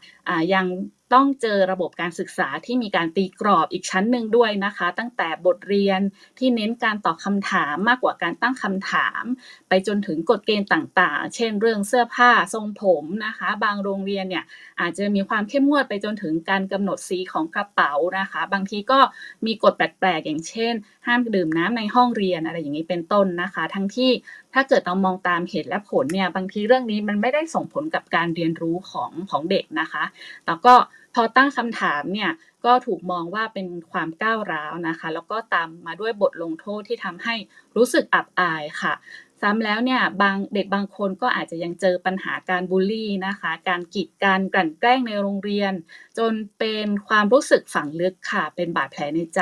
[0.53, 0.65] ยัง
[1.13, 6.01] ต้องเจอระบบการศึกษาที่มีการตีกรอบอีกชั้นหนึ่งด้วยนะคะ ตั้งแต่บทเรียน
[6.39, 9.23] ที่เน้นการตอบคำถามมากกว่าการตั้งคำถาม
[9.69, 14.43] ไปจนถึงกฎเกณฑ์ต่างๆ เช่น เรื่องเสื้อผ้าทรงผมนะคะ บางโรงเรียนเนี่ย
[14.81, 18.99] อาจจะมีความเข้มงวดไปจนถึงการกำหนดสีของกระเป๋านะคะ บางทีก็
[19.45, 20.73] มีกฎแปลกๆอย่างเช่น
[21.07, 24.11] ห้ามดื่มน้ำในห้องเรียนอะไรอย่างนี้เป็นต้นนะคะ ทั้งที่
[24.53, 30.03] ถ้าเกิดเรามองตามเหตุและผลเนี่ยบางทีเรื่องนี้มันไม่ได้ส่งผลกับการเรียนรู้ของของเด็กนะคะ
[30.47, 30.73] แล้วก็
[31.13, 32.31] พอตั้งคำถามเนี่ย
[32.65, 37.35] ก็ถูกมองว่าเป็นความก้าวร้าวนะคะ แล้วก็ตามมาด้วยบทลงโทษที่ทำให้
[37.77, 38.93] รู้สึกอับอายค่ะ
[39.41, 45.73] ซ้ำแล้วเนี่ยบางเด็กบางคนก็อาจจะยังเจอปัญหาการบูลลี่นะคะ การกีดกันกลั่นแกล้งในโรงเรียน
[46.17, 49.41] จนเป็นความรู้สึกฝังลึกค่ะ เป็นบาดแผลในใจ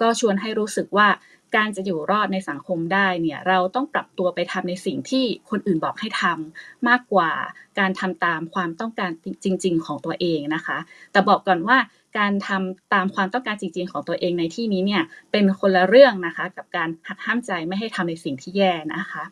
[0.00, 1.08] ก็ชวนให้รู้สึกว่า
[1.56, 7.30] การจะอยู่รอดในสังคมได้เนี่ยเราต้องปรับตัวไปทำในสิ่งที่คนอื่นบอกให้ทำมากกว่า
[7.78, 9.10] การทำตามความต้องการ
[9.44, 10.78] จริง ๆ ของตัวเองนะคะ
[11.12, 11.78] แต่บอกก่อนว่า
[12.18, 19.24] การทำตามความต้องการจริง ๆ ของตัวเองในที่นี้เนี่ยเป็นคนละเรื่องนะคะ กับการหักห้ามใจไม่ให้ทำในสิ่งที่แย่นะคะ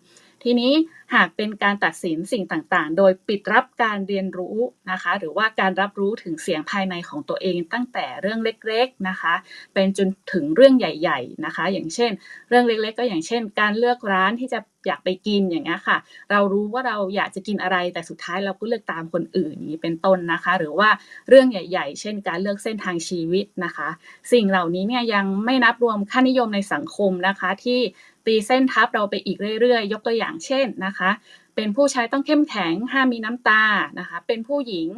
[0.49, 0.75] ทีนี้
[1.15, 4.57] หากเป็นการตัดสินสิ่งต่างๆ โดยปิดรับการเรียนรู้
[4.91, 9.35] นะคะ หรือว่าการรับรู้ถึงเสียงภายในของตัวเองตั้งแต่เรื่องเล็กๆนะคะ
[9.75, 12.11] เป็นจนถึงเรื่องใหญ่ๆนะคะ อย่างเช่น
[12.49, 15.99] เรื่องเล็กๆ ก็อย่างเช่น การเลือกร้านที่จะอยากไปกินอย่างเงี้ยค่ะ
[16.31, 20.89] เรารู้ว่าเราอยากจะกินอะไรแต่สุดท้ายเราก็เลือกตามคนอื่นนี้เป็นต้นนะคะ หรือว่า
[21.29, 23.89] เรื่องใหญ่ ๆ เช่น การเลือกเส้นทางชีวิตนะคะ
[24.33, 27.81] สิ่งเหล่านี้เนี่ยยังไม่นับรวมค่านิยมในสังคมนะคะที่
[28.27, 31.11] ตีเส้นทับเราไปอีกเรื่อยๆ ยกตัวอย่างเช่นนะคะ
[31.57, 33.65] เป็นผู้ชายต้องเข้มแข็งห้ามมีน้ำตา
[33.99, 34.89] นะคะ เป็นผู้หญิง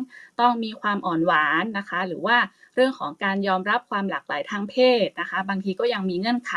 [0.40, 2.36] ต้องมีความอ่อนหวานนะคะ หรือว่า
[2.74, 6.54] เรื่องของการยอมรับความหลากหลายทางเพศนะคะ บางทีก็ยังมีเงื่อนไข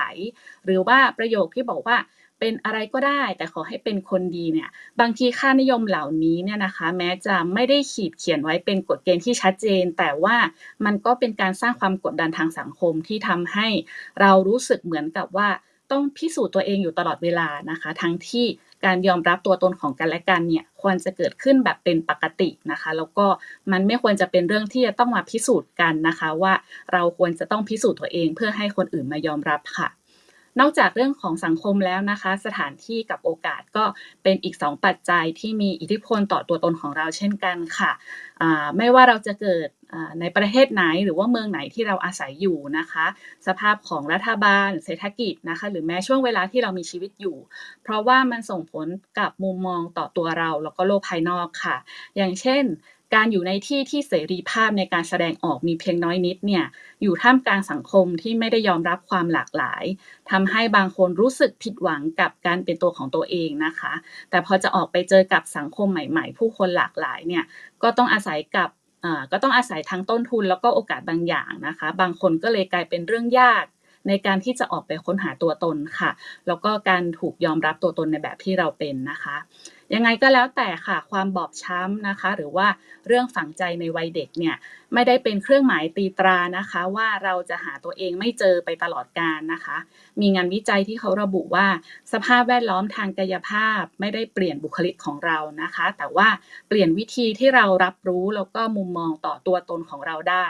[0.66, 1.98] หรือว่าประโยคที่บอกว่า
[2.40, 10.38] เป็นอะไรก็ได้แต่ขอให้เป็นคนดีเนี่ยบางทีค่านิยมเหล่านี้เนี่ยนะคะ แม้จะไม่ได้ขีดเขียนไว้เป็นกฎเกณฑ์ที่ชัดเจน แต่ว่า
[10.86, 13.68] มันก็เป็นการสร้างความกดดันทางสังคมที่ทำให้
[14.20, 15.50] เรารู้สึกเหมือนกับว่า
[15.92, 18.46] ต้องพิสูจน์ตัวเองอยู่ตลอดเวลานะคะ ทั้งที่
[18.86, 23.26] การยอมรับตัวตนของกันและกันเนี่ยควรจะเกิดขึ้นแบบเป็นปกตินะคะ แล้วก็
[23.72, 26.54] มันไม่ควรจะเป็นเรื่องที่จะต้องมาพิสูจน์กันนะคะ ว่า
[26.94, 29.88] เราควรจะต้องพิสูจน์ตัวเองเพื่อให้คนอื่นมายอมรับค่ะ
[30.60, 33.86] นอกจากเรื่องของสังคมแล้วนะคะ สถานที่กับโอกาสก็
[34.24, 37.92] เป็นอีก 2 ปัจจัยที่มีอิทธิพลต่อตัวตนของเราเช่นกันค่ะ
[38.78, 39.68] ไม่ว่าเราจะเกิด
[40.20, 43.06] ในประเทศไหนหรือว่าเมืองไหนที่เราอาศัยอยู่นะคะ
[43.48, 47.38] สภาพของรัฐบาล เศรษฐกิจนะคะ หรือแม้ช่วงเวลาที่เรามีชีวิตอยู่
[47.84, 48.88] เพราะว่ามันส่งผล
[49.20, 51.78] กับมุมมองต่อตัวเราแล้วก็โลกภายนอกค่ะ
[52.18, 52.64] อย่างเช่น
[53.15, 56.65] การอยู่ในที่ที่เสรีภาพในการแสดงออกมีเพียงน้อยนิดเนี่ย
[57.02, 59.84] อยู่ท่ามกลางสังคมที่ไม่ได้ยอมรับความหลากหลาย
[60.32, 63.93] ทำให้บางคนรู้สึกผิดหวังกับการเป็นตัวของตัวเองนะคะ
[64.30, 67.43] แต่พอจะออกไปเจอกับสังคมใหม่ๆ ผู้คนหลากหลายเนี่ย
[67.84, 68.69] ก็ต้องอาศัยกับ
[69.32, 73.65] ก็ต้องอาศัยทั้งต้นทุนแล้วก็โอกาสบางอย่างนะคะ บางคนก็เลยกลายเป็นเรื่องยาก
[74.08, 76.12] ในการที่จะออกไปค้นหาตัวตนค่ะ
[76.47, 79.36] แล้วก็การถูกยอมรับตัวตนในแบบที่เราเป็นนะคะ
[79.96, 82.68] ยังไงก็แล้วแต่ค่ะความบอบช้ำนะคะ หรือว่า
[83.08, 84.56] เรื่องฝังใจในวัยเด็กเนี่ย
[84.94, 89.78] ไม่ได้เป็นเครื่องหมายตีตรานะคะ ว่าเราจะหาตัวเองไม่เจอไปตลอดกาลนะคะ
[90.22, 91.68] มีงานวิจัยที่เขาระบุว่า
[92.14, 96.28] สภาพแวดล้อมทางกายภาพไม่ได้เปลี่ยนบุคลิกของเรานะคะ แต่ว่า
[96.68, 100.48] เปลี่ยนวิธีที่เรารับรู้แล้วก็มุมมองต่อตัวตนของเราได้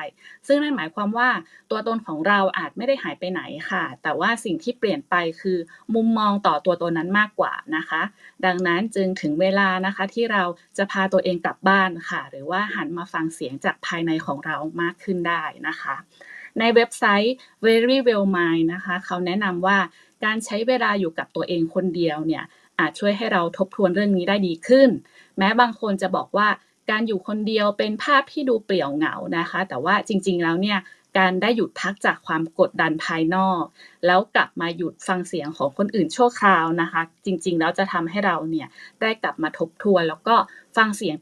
[0.47, 1.29] ซึ่งนั่นหมายความว่า
[1.71, 5.57] ตัวตนของเราอาจไม่ได้หายไปไหนค่ะ แต่ว่าสิ่งที่เปลี่ยนไปคือ
[5.95, 8.01] มุมมองต่อตัวตนนั้นมากกว่านะคะ
[8.45, 10.43] ดังนั้นจึงถึงเวลานะคะที่เรา
[10.77, 15.95] จะพาตัวเองกลับบ้านค่ะ หรือว่าหันมาฟังเสียงจากภายในของเรามากขึ้นได้นะคะ
[16.59, 19.77] ในเว็บไซต์ Very Well Mind นะคะ เขาแนะนำว่า
[20.25, 22.43] การใช้เวลาอยู่กับตัวเองคนเดียวเนี่ย
[22.79, 24.89] อาจช่วยให้เราทบทวนเรื่องนี้ได้ดีขึ้น
[25.37, 26.47] แม้บางคนจะบอกว่า
[26.91, 30.77] การอยู่คนเดียวเป็นภาพที่ดูเปลี่ยวเหงานะคะ แต่ว่าจริงๆแล้วเนี่ย
[31.17, 33.63] การได้หยุดพักจากความกดดันภายนอก
[34.05, 38.67] แล้วกลับมาหยุดฟังเสียงของคนอื่นชั่วคราวนะคะ จริงๆ แล้วจะทำให้เราเนี่ย
[39.01, 40.35] ได้กลับมาทบทวน แล้วก็
[40.77, 41.15] ฟังเสียง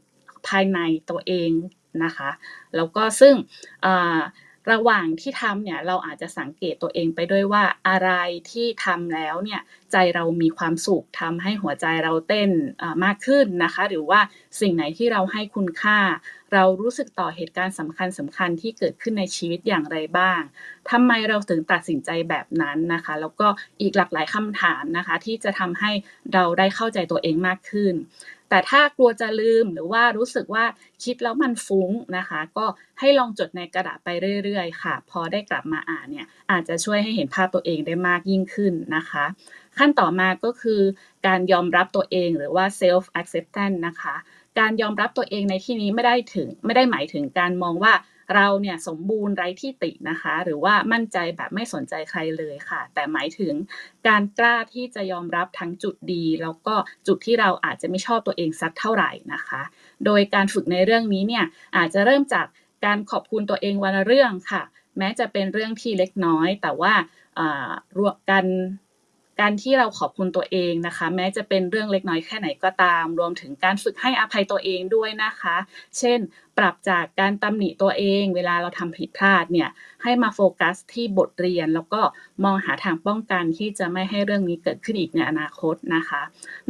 [0.48, 0.78] ภายใน
[1.10, 1.50] ตัวเอง
[2.04, 2.30] นะคะ
[2.76, 3.34] แล้วก็ซึ่ง
[4.70, 8.10] ระหว่างที่ทำเนี่ยเราอาจจะสังเกตตัวเองไปด้วยว่าอะไร
[8.50, 9.60] ที่ทำแล้วเนี่ย
[9.92, 12.50] ใจเรามีความสุขทำให้หัวใจเราเต้น
[13.04, 14.20] มากขึ้นนะคะ หรือว่า
[14.60, 15.98] สิ่งไหนที่เราให้คุณค่า
[16.52, 20.40] เรารู้สึกต่อเหตุการณ์สำคัญสำคัญที่เกิดขึ้นในชีวิตอย่างไรบ้าง
[20.90, 23.48] ทำไมเราถึงตัดสินใจแบบนั้นนะคะ แล้วก็
[23.80, 25.90] อีกหลากหลายคำถามนะคะ ที่จะทำให้
[26.34, 27.94] เราได้เข้าใจตัวเองมากขึ้น
[28.50, 30.64] แต่ถ้ากลัวจะลืมหรือว่ารู้สึกว่า
[31.04, 32.66] คิดแล้วมันฟุ้งนะคะ ก็
[33.00, 34.08] ให้ลองจดในกระดาษไป
[34.44, 39.24] เรื่อยๆ ค่ะ พอได้กลับมาอ่านเนี่ยอาจจะช่วยให้เห็นภาพตัวเองได้มากยิ่งขึ้นนะคะ
[39.78, 40.80] ขั้นต่อมาก็คือ
[41.26, 44.14] การยอมรับตัวเองหรือว่า self acceptance นะคะ
[44.58, 47.92] การยอมรับตัวเองในที่นี้ไม่ได้ถึงไม่ได้หมายถึงการมองว่า
[48.34, 53.54] เราเนี่ยสมบูรณ์ไร้ที่ตินะคะ หรือว่ามั่นใจแบบไม่สนใจใครเลยค่ะ แต่หมายถึง
[54.08, 56.74] การกล้าที่จะยอมรับทั้งจุดดี แล้วก็
[57.06, 59.62] จุดที่เราอาจจะไม่ชอบตัวเองสักเท่าไหร่นะคะ
[60.06, 61.44] โดยการฝึกในเรื่องนี้เนี่ย
[61.76, 62.46] อาจจะเริ่มจาก
[62.84, 64.62] การขอบคุณตัวเองวันละเรื่องค่ะ
[64.98, 66.94] แม้จะเป็นเรื่องที่เล็กน้อย แต่ว่า
[67.98, 68.44] รวมกัน
[69.40, 75.56] การที่เราขอบคุณตัวเองนะคะ แม้จะเป็นเรื่องเล็กน้อยแค่ไหนก็ตาม รวมถึงการฝึกให้อภัยตัวเองด้วยนะคะ
[75.98, 76.18] เช่น
[76.58, 79.68] ปรับจากการตำหนิตัวเอง เวลาเราทำผิดพลาดเนี่ย
[80.02, 82.02] ให้มาโฟกัสที่บทเรียน แล้วก็
[82.44, 86.22] มองหาทางป้องกันที่จะไม่ให้เรื่องนี้เกิดขึ้นอีกในอนาคตนะคะ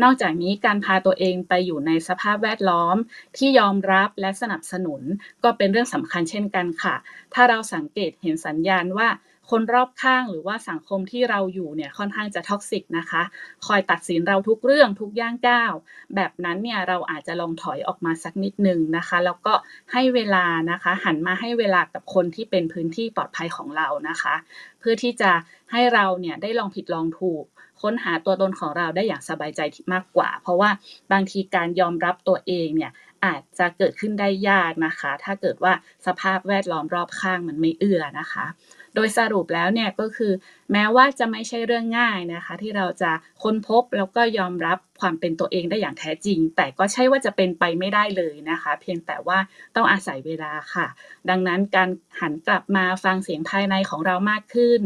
[0.02, 2.96] นอกจากนี้การพาตัวเองไปอยู่ในสภาพแวดล้อม
[3.36, 5.02] ที่ยอมรับและสนับสนุน
[5.44, 6.94] ก็เป็นเรื่องสำคัญเช่นกันค่ะ
[7.34, 9.08] ถ้าเราสังเกตเห็นสัญญาณว่า
[9.51, 13.22] คนรอบข้างหรือว่าสังคมที่เราอยู่เนี่ยค่อนข้างจะ toxic นะคะ
[13.66, 15.72] คอยตัดสินเราทุกเรื่องทุกย่างก้าว
[16.14, 19.55] แบบนั้นเนี่ยเราอาจจะลองถอยออกมาสักนิดนึงนะคะ แล้วก็
[19.92, 24.34] ให้เวลานะคะ หันมาให้เวลากับคนที่เป็นพื้นที่ปลอดภัยของเรานะคะ
[24.80, 25.30] เพื่อที่จะ
[25.72, 27.44] ให้เราเนี่ยได้ลองผิดลองถูก
[27.82, 29.61] ค้นหาตัวตนของเราได้อย่างสบายใจ
[29.92, 30.70] มากกว่า เพราะว่า
[31.12, 32.92] บางทีการยอมรับตัวเองเนี่ย
[33.24, 35.72] อาจจะเกิดขึ้นได้ยากนะคะ ถ้าเกิดว่า
[36.07, 38.46] สภาพแวดล้อมรอบข้างมันไม่เอื้อนะคะ
[38.95, 40.32] โดยสรุปแล้วเนี่ยก็คือ
[40.72, 43.12] แม้ว่าจะไม่ใช่เรื่องง่ายนะคะ ที่เราจะ
[43.43, 49.38] ค้นพบแล้วก็ยอมรับ ความเป็นตัวเองได้อย่างแท้จริง แต่ก็ใช่ว่าจะเป็นไปไม่ได้เลยนะคะ เพียงแต่ว่า
[49.76, 50.86] ต้องอาศัยเวลาค่ะ
[51.30, 51.88] ดังนั้นการ
[52.20, 54.80] หันกลับมาฟังเสียงภายในของเรามากขึ้น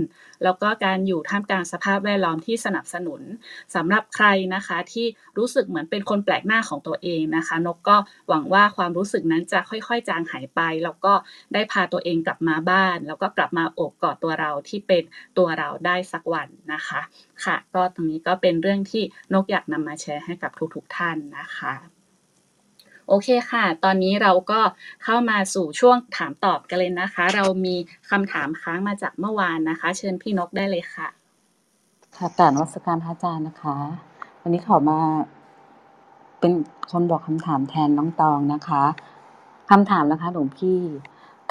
[0.45, 3.21] แล้วก็การอยู่ท่ามกลางสภาพแวดล้อมที่สนับสนุน
[3.75, 5.07] สำหรับใครนะคะที่
[5.39, 7.97] รู้สึกเหมือนเป็นคนแปลกหน้าของตัวเองนะคะ นกก็
[8.29, 11.12] หวังว่าความรู้สึกนั้นจะค่อยๆ จางหายไป แล้วก็
[11.55, 15.03] ได้พาตัวเองกลับมาบ้าน แล้วก็กลับมาอบกอดตัวเราที่เป็น
[15.39, 17.01] ตัวเราได้สักวันนะคะ
[17.45, 21.74] ค่ะ ก็ตรงนี้ก็เป็นเรื่องที่นกอยากนำมาแชร์ให้กับทุกๆท่านนะคะ
[23.09, 24.61] โอเคค่ะ ตอนนี้เราก็
[25.05, 27.76] เข้ามาสู่ช่วงถามตอบกันเลยนะคะ เรามี
[28.11, 31.09] คำถามค้างมาจากเมื่อวานนะคะ เชิญพี่นกได้เลยค่ะ
[32.16, 33.76] ค่ะการวัสการพระอาจารย์นะคะ
[34.42, 34.99] วันนี้ขอมา
[36.40, 36.53] เป็น
[36.90, 38.84] คนบอกคำถามแทนน้องตองนะคะ
[39.70, 40.80] คำถามนะคะหลวงพี่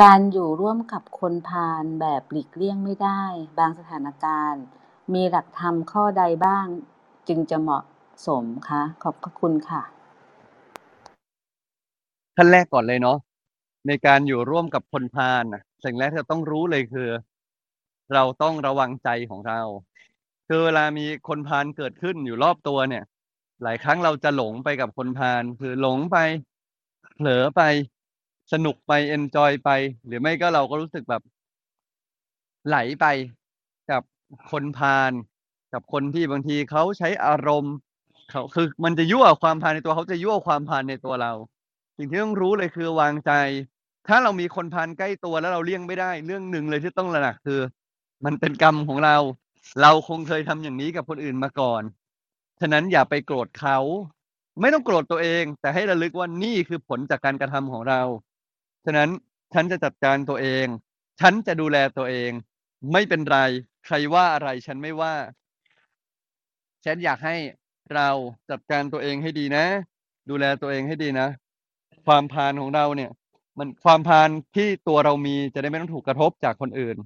[0.04, 3.24] การอยู่ร่วมกับคนพาลแบบหลีกเลี่ยงไม่ได้
[3.60, 4.64] บางสถานการณ์
[5.14, 6.68] มีหลักธรรมข้อใดบ้าง
[7.28, 7.84] จึงจะเหมาะ
[8.28, 9.82] สมคะ ขอบพระคุณค่ะ
[12.36, 13.18] ขั้นแรกก่อนเลยเนาะ
[13.88, 15.44] ในการอยู่ร่วมกับคนพาล
[15.84, 17.10] สิ่งแรกที่เราต้องรู้เลยคือ
[18.14, 19.62] เราต้องระวังใจของเรา
[20.48, 23.04] คือเวลามีคนพาลเกิดขึ้นอยู่รอบตัวเนี่ย
[23.64, 26.18] หลายครั้งเราจะหลงไปกับคนพาลคือหลงไป
[27.16, 27.62] เผลอไป
[28.54, 29.70] สนุกไปเอนจอยไป
[30.06, 31.22] หรือไม่ก็เราก็รู้สึกแบบ
[32.68, 33.06] ไหลไป
[34.52, 35.12] คนพาล
[35.74, 37.76] กับคนที่บางทีเขาใช้อารมณ์
[38.30, 41.34] เขาคือมันจะยั่วความพาลในตัวเขาจะยั่วความพาลในตัวเรา
[41.98, 43.32] สิ่งที่ต้องรู้เลยคือวางใจ
[44.08, 47.60] ถ้าเรามีคนพาลใกล้ตัวแล้วเราเลี่ยงไม่ได้ เรื่องหนึ่งเลยที่ต้องระหนักคือ
[48.26, 49.18] มันเป็นกรรมของเรา
[49.82, 51.84] เราคงเคยทำอย่างนี้กับคนอื่นมาก่อน
[52.62, 53.78] ฉะนั้นอย่าไปโกรธเขา
[54.62, 58.02] ไม่ต้องโกรธตัวเอง แต่ให้ระลึกว่านี่คือผลจากการกระทำของเรา
[58.86, 59.10] ฉะนั้น
[59.54, 60.66] ฉันจะจัดการตัวเอง
[61.20, 62.32] ฉันจะดูแลตัวเอง
[62.92, 63.40] ไม่เป็นไร
[63.86, 65.14] ใครว่าอะไรฉันไม่ว่า
[66.86, 67.36] ฉันอยากให้
[67.96, 68.10] เรา
[68.50, 69.66] จัดการตัวเองให้ดีนะ
[70.30, 71.28] ดูแลตัวเองให้ดีนะ
[72.06, 73.12] ความพานของเราเนี่ย
[73.58, 76.98] มันความพานที่ตัวเรามีจะได้ไม่ต้องถูกกระทบจากคนอื่น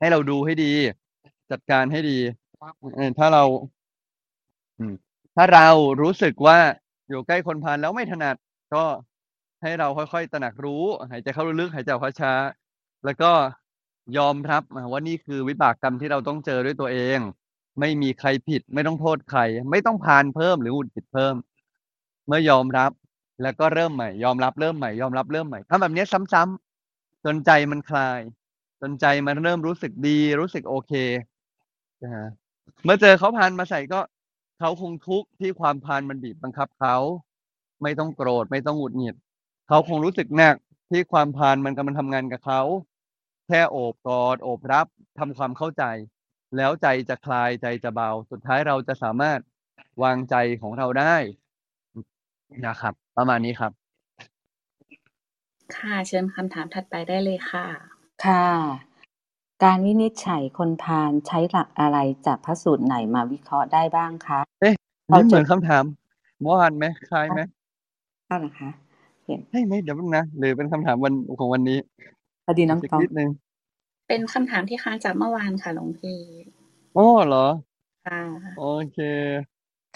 [0.00, 0.72] ให้เราดูให้ดี
[1.50, 2.18] จัดการให้ดี
[3.18, 3.44] ถ้าเรา
[5.36, 5.68] ถ้าเรา
[6.02, 6.58] รู้สึกว่า
[7.08, 8.36] อยู่ใกล้คนพานแล้วไม่ถนัด
[8.74, 8.84] ก็
[9.62, 12.32] ให้เราค่อยๆตระหนักรู้ หายใจเข้าลึกๆหายใจออกช้า
[13.04, 13.30] แล้วก็
[14.16, 17.18] ยอมรับว่านี่คือวิบากกรรมที่เราต้องเจอด้วยตัวเอง
[17.80, 19.40] ไม่มีใครผิด ไม่ต้องโทษใคร
[19.70, 21.34] ไม่ต้องพานเพิ่มหรือหุดผิดเพิ่ม
[22.26, 22.90] เมื่อยอมรับ
[23.42, 28.20] แล้วก็เริ่มใหม่ ยอมรับเริ่มใหม่ยอมรับเริ่มใหม่ทำแบบนี้ซ้ำๆจนใจมันคลาย
[28.80, 30.92] จนใจมันเริ่มรู้สึกดี รู้สึกโอเค
[32.02, 32.28] นะฮะ
[32.84, 34.00] เมื่อเจอเขาพานมาใส่ก็
[34.58, 36.96] เขาคงทุกข์ที่ความพานมันบีบบังคับเขา
[37.82, 39.16] ไม่ต้องโกรธไม่ต้องหงุดหงิด
[39.68, 40.56] เขาคงรู้สึกหนัก
[40.90, 42.60] ที่ความพานมันกำลังทำงานกับเขา
[43.52, 44.86] ค่โอบกอดโอบรับ
[45.18, 45.84] ทำความเข้าใจ
[46.56, 49.40] แล้วใจจะคลายใจจะเบา สุดท้ายเราจะสามารถ
[50.02, 51.16] วางใจของเราได้
[52.66, 53.72] นะครับ ประมาณนี้ครับ
[55.76, 57.66] ค่ะเชิญคำถามถัดไปได้เลยค่ะ
[58.26, 58.46] ค่ะ
[59.64, 64.74] การวินิจฉัยคนพาลใช้หลักอะไรจากพระสูตรไหนมาวิเคราะห์ได้บ้างคะเอ๊ะ
[65.10, 65.84] เรานี่เหจะมือนคำถาม
[66.42, 67.40] เมื่อวานไหมคล้ายไหม
[68.26, 68.70] เอาเหรอคะ
[69.26, 71.78] เห็นใช่ไหมเดี๋ยวแป๊บนึงนะหรือเป็นคำถามวันของวันนี้
[72.44, 73.30] พอดีน้องสักตองนิดนึง
[74.08, 76.18] เป็นคำถามที่ค้างจากเมื่อวานค่ะหลวงพี่
[76.96, 77.46] อ๋อเหรอ
[78.06, 78.22] ค่ะ
[78.58, 78.98] โอเค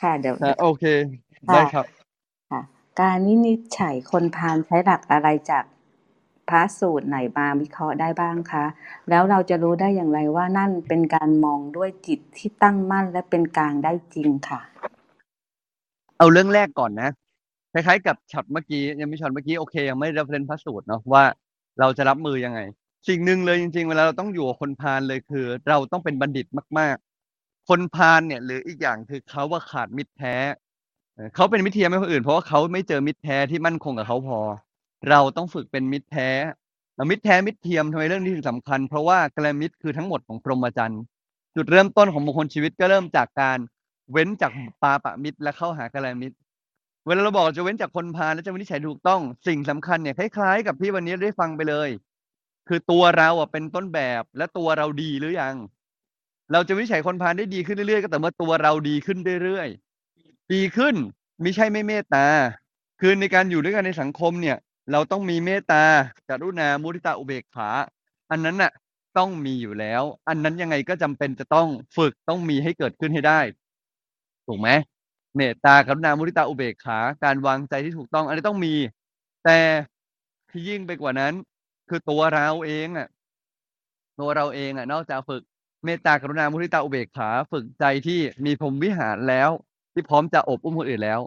[0.02, 0.84] ค่ะเดี๋ยวอะโอเค
[1.48, 1.86] ค่ะได้ครับ
[2.50, 2.60] ค่ะ
[3.00, 5.64] การวินิจฉัยคนพาลใช้หลักอะไรจาก
[6.48, 8.64] พระสูตรไหนมาวิเคราะห์ได้บ้างคะ
[9.08, 14.60] แล้วเราจะรู้ได้อย่างไรว่านั่นเป็นการมองด้วยจิตที่ตั้งมั่นและเป็นกลางได้จริงค่ะ
[16.18, 17.10] เอาเรื่องแรกก่อนนะ
[17.72, 21.24] คล้ายๆกับช็อตเมื่อกี้ยังไม่ช็อตเมื่อกี้โอเคยังไม่เรฟเรนพระสูตรเนาะว่า
[21.80, 22.60] เราจะรับมือยังไง
[23.08, 26.46] สิ่งหนึ่งเลยจริงๆ เวลาเราต้องอยู่กับคนพาลเลยคือ เราต้องเป็นบัณฑิต
[26.78, 26.96] มาก
[27.32, 30.36] ๆ คนพาลเนี่ย หรืออีกอย่างคือเขาว่าขาดมิตรแท้
[31.34, 34.40] เขาเป็นมิตรเทียมให้คนอื่น เพราะว่าเขาไม่เจอมิตรแท้ที่มั่นคงกับเขาพอ
[35.10, 36.28] เราต้องฝึกเป็นมิตรแท้
[37.10, 41.02] มิตรแท้มิตรเทียมทำไมเรื่องนี้ถึงสำคัญ เพราะว่ากลมิตรคือทั้งหมดของพรหมจรรย์
[41.56, 43.58] จุดเริ่มต้นของมงคลชีวิตก็เริ่มจากการ
[44.12, 44.52] เว้นจาก
[44.82, 46.36] ปาปะมิตรและเข้าหากลมิตร
[47.06, 51.88] เวลาเราบอกจะเว้นจากคนพาลและจะวินิจฉัยถูกต้อง สิ่งสำคัญเนี่ยคล้ายๆ กับที่วันนี้ได้ฟังไปเลย
[52.68, 55.56] คือตัวเราอะเป็นต้นแบบและตัวเราดีหรือยัง
[56.52, 60.94] เราจะวินิจฉัยคนพาลได้ดีขึ้นเรื่อยๆก็แต่เมื่อตัวเราดีขึ้นเรื่อยๆดีขึ้น
[61.42, 62.26] ไม่ใช่ไม่เมตตา
[63.00, 64.56] คือในการอยู่ด้วยกันในสังคมเนี่ย
[64.92, 65.84] เราต้องมีเมตตา
[66.28, 67.70] กรุณามุทิตาอุเบกขา
[68.30, 68.72] อันนั้นน่ะ
[69.18, 73.40] ต้องมีอยู่แล้ว อันนั้นยังไงก็จำเป็นจะต้องฝึกต้องมีให้เกิดขึ้นให้ได้
[74.46, 74.68] ถูกไหม
[75.36, 78.74] เมตตากรุณามุทิตาอุเบกขา การวางใจที่ถูกต้องอันนี้ต้องมี
[79.44, 79.58] แต่
[80.50, 81.32] ที่ยิ่งไปกว่านั้น
[81.88, 83.08] คือตัวเราเองอะ
[84.20, 85.42] ตัวเราเองอะ นอกจากฝึก
[85.84, 89.50] เมตตากรุณามุทิตาอุเบกขา ฝึกใจที่มีพรหมวิหารแล้ว
[89.92, 91.20] ที่พร้อมจะอบอุ้มคนอื่นแล้ว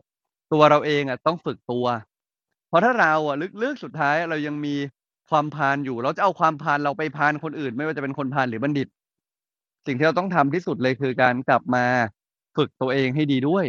[0.54, 1.86] ตัวเราเองอะต้องฝึกตัว
[2.68, 4.76] เพราะถ้าเราอะลึกๆสุดท้ายเรายังมี
[5.30, 8.88] ความพาลอยู่ เราจะเอาความพาลเราไปพาลคนอื่น ไม่ว่าจะเป็นคนพาลหรือบัณฑิต
[9.86, 11.86] สิ่งที่เราต้องทำที่สุดเลยคือการกลับมา
[12.58, 13.66] ฝึกตัวเองให้ดีด้วย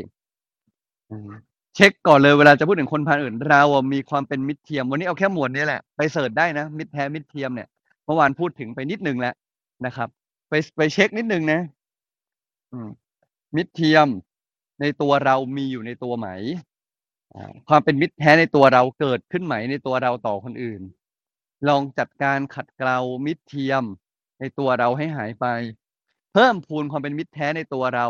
[1.11, 1.31] อืม
[1.77, 7.69] เช็คก่อนเลยเวลาจะพูดถึงคนพาลอื่น เราอะมีความเป็นมิตรเทียม วันนี้เอาแค่หมวดนี้แหละ ไปเสิร์ชได้นะ มิตรแท้ มิตรเทียมเนี่ย
[8.05, 9.35] เมื่อวานพูดถึงไปนิดนึงแล้ว
[9.87, 10.09] นะครับ
[10.49, 11.61] ไป ไปเช็คนิดนึงนะ
[12.73, 12.89] อืม
[13.57, 14.09] มิตรเทียม
[14.81, 16.29] ในตัวเรามีอยู่ในตัวไหม
[17.35, 20.83] อ่าความเป็นมิตรแท้ในตัวเราเกิดขึ้นไหมในตัวเราต่อคนอื่น
[21.69, 23.85] ลองจัดการขัดเกลามิตรเทียม
[24.41, 25.47] ในตัวเราให้หายไป
[26.33, 28.07] เพิ่มพูนความเป็นมิตรแท้ในตัวเรา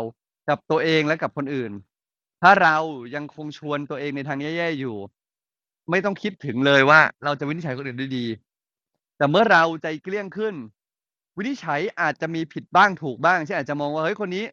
[0.49, 1.71] กับตัวเองและกับคนอื่น
[2.41, 2.77] ถ้าเรา
[3.15, 4.97] ยังคงชวนตัวเองในทางแย่ๆอยู่
[5.89, 8.25] ไม่ต้องคิดถึงเลยว่า เราจะวินิจฉัยคนอื่นได้ดี
[9.17, 10.55] แต่เมื่อเราใจเกลี้ยงขึ้น
[11.37, 14.43] วินิจฉัยอาจจะมีผิดบ้างถูกบ้างเช่นอาจจะมองว่าเฮ้ยคนนี้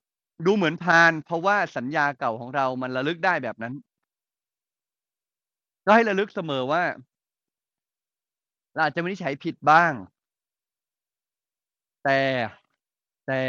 [0.47, 3.74] ดูเหมือนพาลเพราะว่าสัญญาเก่าของเรามันระลึกได้แบบนั้น
[5.86, 6.82] ก็ให้ระลึกเสมอว่า
[8.74, 9.93] เราอาจจะวินิจฉัยผิดบ้าง
[12.03, 12.11] แต่
[13.26, 13.43] แต่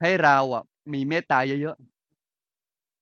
[0.00, 1.87] ให้เราอะ มีเมตตาเยอะๆ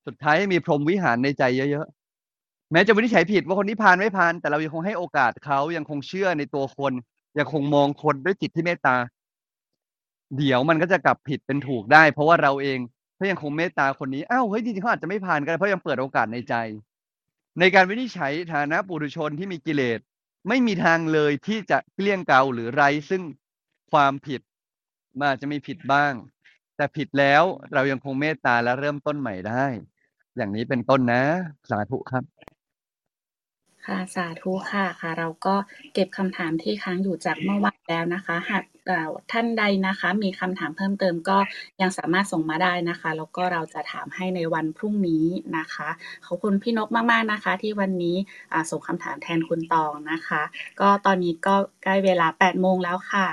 [0.06, 6.92] สุดท้ายให้มีพรหมวิหารในใจเยอะๆ แม้จะวินิจฉัยผิดว่าคนนี้พาลไม่พาลแต่เรายังคงให้โอกาสเขายังคงเชื่อในตัวคน
[7.38, 8.96] ยังคงมองคนด้วยจิตที่เมตตา
[10.36, 12.78] เดี๋ยวมันก็จะกลับผิดเป็นถูกได้ เพราะว่าเราเอง
[13.18, 16.54] ถ้ายังคงเมตตาคนนี้อ้าวเฮ้ยจริงๆเขาอาจจะไม่พาลก็ได้เพราะยังเปิดโอกาสในใจ
[17.60, 20.00] ในการวินิจฉัยฐานะปุถุชนที่มีกิเลส
[20.48, 23.22] ไม่มีทางเลยที่จะเกลี้ยงเกลาหรือไรซึ่ง
[23.92, 24.40] ความผิด
[25.18, 26.12] มันอาจจะมีผิดบ้าง
[26.76, 27.42] แต่ผิดแล้ว
[27.74, 29.66] เรายังคงเมตตาและเริ่มต้นใหม่ได้
[30.36, 31.22] อย่างนี้เป็นต้นนะ
[31.70, 32.24] สาธุครับ
[33.86, 35.54] ค่ะสาธุค่ะค่ะ เราก็
[35.94, 38.64] เก็บคำถามที่ค้างอยู่จากเมื่อวานแล้วนะคะ หาก
[39.32, 41.38] ท่านใดนะคะ มีคำถามเพิ่มเติมก็
[41.80, 45.26] ยังสามารถส่งมาได้นะคะ แล้วก็เราจะถามให้ในวันพรุ่งนี้
[45.58, 45.88] นะคะ
[46.26, 48.16] ขอบคุณพี่นกมากๆนะคะ ที่วันนี้
[48.70, 50.42] ส่งคำถามแทนคุณตองนะคะ
[50.80, 53.26] ก็ตอนนี้ก็ใกล้เวลา8โมงแล้วค่ะ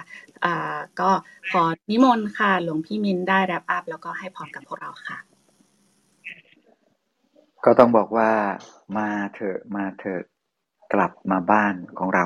[1.02, 1.10] ก็
[1.52, 5.33] ขอนิมนต์ค่ะ หลวงพี่มินได้แรปอัพแล้วก็ให้พรกับพวกเราค่ะ
[7.66, 8.32] ก็ต้องบอกว่า
[8.98, 10.24] มาเถอะมาเถอะ
[10.94, 12.26] กลับมาบ้านของเรา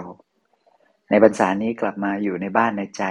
[1.09, 3.03] ในบรรษานี้กลับมาอยู่ในบ้านในใจ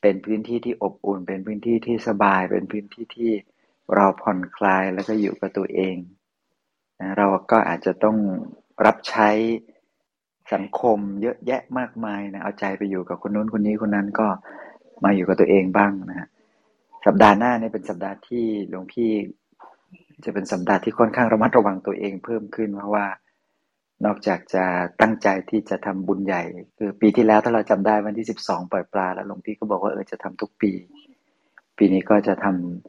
[0.00, 3.32] เป็นพื้นที่ที่อบอุ่น เป็นพื้นที่ที่สบาย เป็นพื้นที่ที่
[3.94, 5.96] เราผ่อนคลายแล้วก็อยู่กับตัวเอง
[7.00, 8.16] นะเราก็อาจจะต้อง
[8.86, 9.30] รับใช้
[10.52, 14.28] สังคมเยอะแยะมากมายนะเอาใจไปอยู่กับคนนู้นคนนี้คนนั้นก็
[15.04, 16.28] มาอยู่กับตัวเองบ้างนะฮะ
[17.06, 19.10] สัปดาห์หน้าเนี่ยเป็นสัปดาห์ที่หลวงพี่
[20.24, 23.06] จะเป็นสัปดาห์ที่ค่อนข้างระมัดระวังตัวเองเพิ่มขึ้นเพราะว่า
[24.04, 24.64] นอกจากจะ
[25.00, 26.42] ตั้งใจที่จะทำบุญใหญ่
[26.78, 30.72] คือปีที่แล้วถ้าเราจำได้วันที่สิบสองปล่อยปลาแล้วหลวงพี่ก็บอกว่าเออจะทำทุกปี
[31.78, 32.46] ปีนี้ก็จะท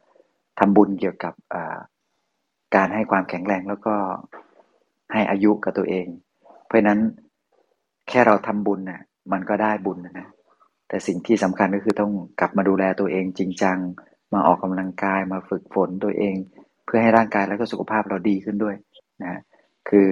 [0.07, 1.33] ำทำบุญเกี่ยวกับ
[2.75, 3.95] การให้ความแข็งแรงแล้วก็
[5.13, 6.07] ให้อายุกับตัวเอง
[6.65, 6.99] เพราะนั้น
[8.07, 9.01] แค่เราทำบุญน่ะ
[9.31, 10.27] มันก็ได้บุญนะ
[10.87, 13.77] แต่สิ่งที่สำคัญก็คือต้องกลับมาดูแลตัวเองจริงจัง
[14.33, 16.35] มาออกกำลังกายมาฝึกฝนตัวเอง
[16.89, 18.75] พื่อให้ร่างกายแล้วก็สุขภาพเราดีขึ้นด้วย
[19.23, 19.41] นะ
[19.89, 20.09] คือ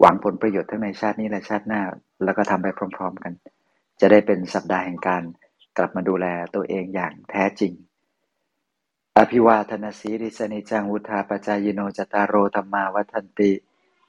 [0.00, 1.82] หวังผลประโยชน์ทั้งในชาตินี้และชาติหน้า
[2.24, 2.66] แล้วก็ทำไป
[2.96, 3.32] พร้อม ๆกัน
[4.00, 5.22] จะได้เป็นสัปดาห์แห่งการ
[5.78, 7.72] กลับมาดูแลตัวเองอย่างแท้จริง
[9.18, 13.52] อภิวาทนาสีริสนิจังวุธาปจายโนจตารโรธรรมาวัฒนติ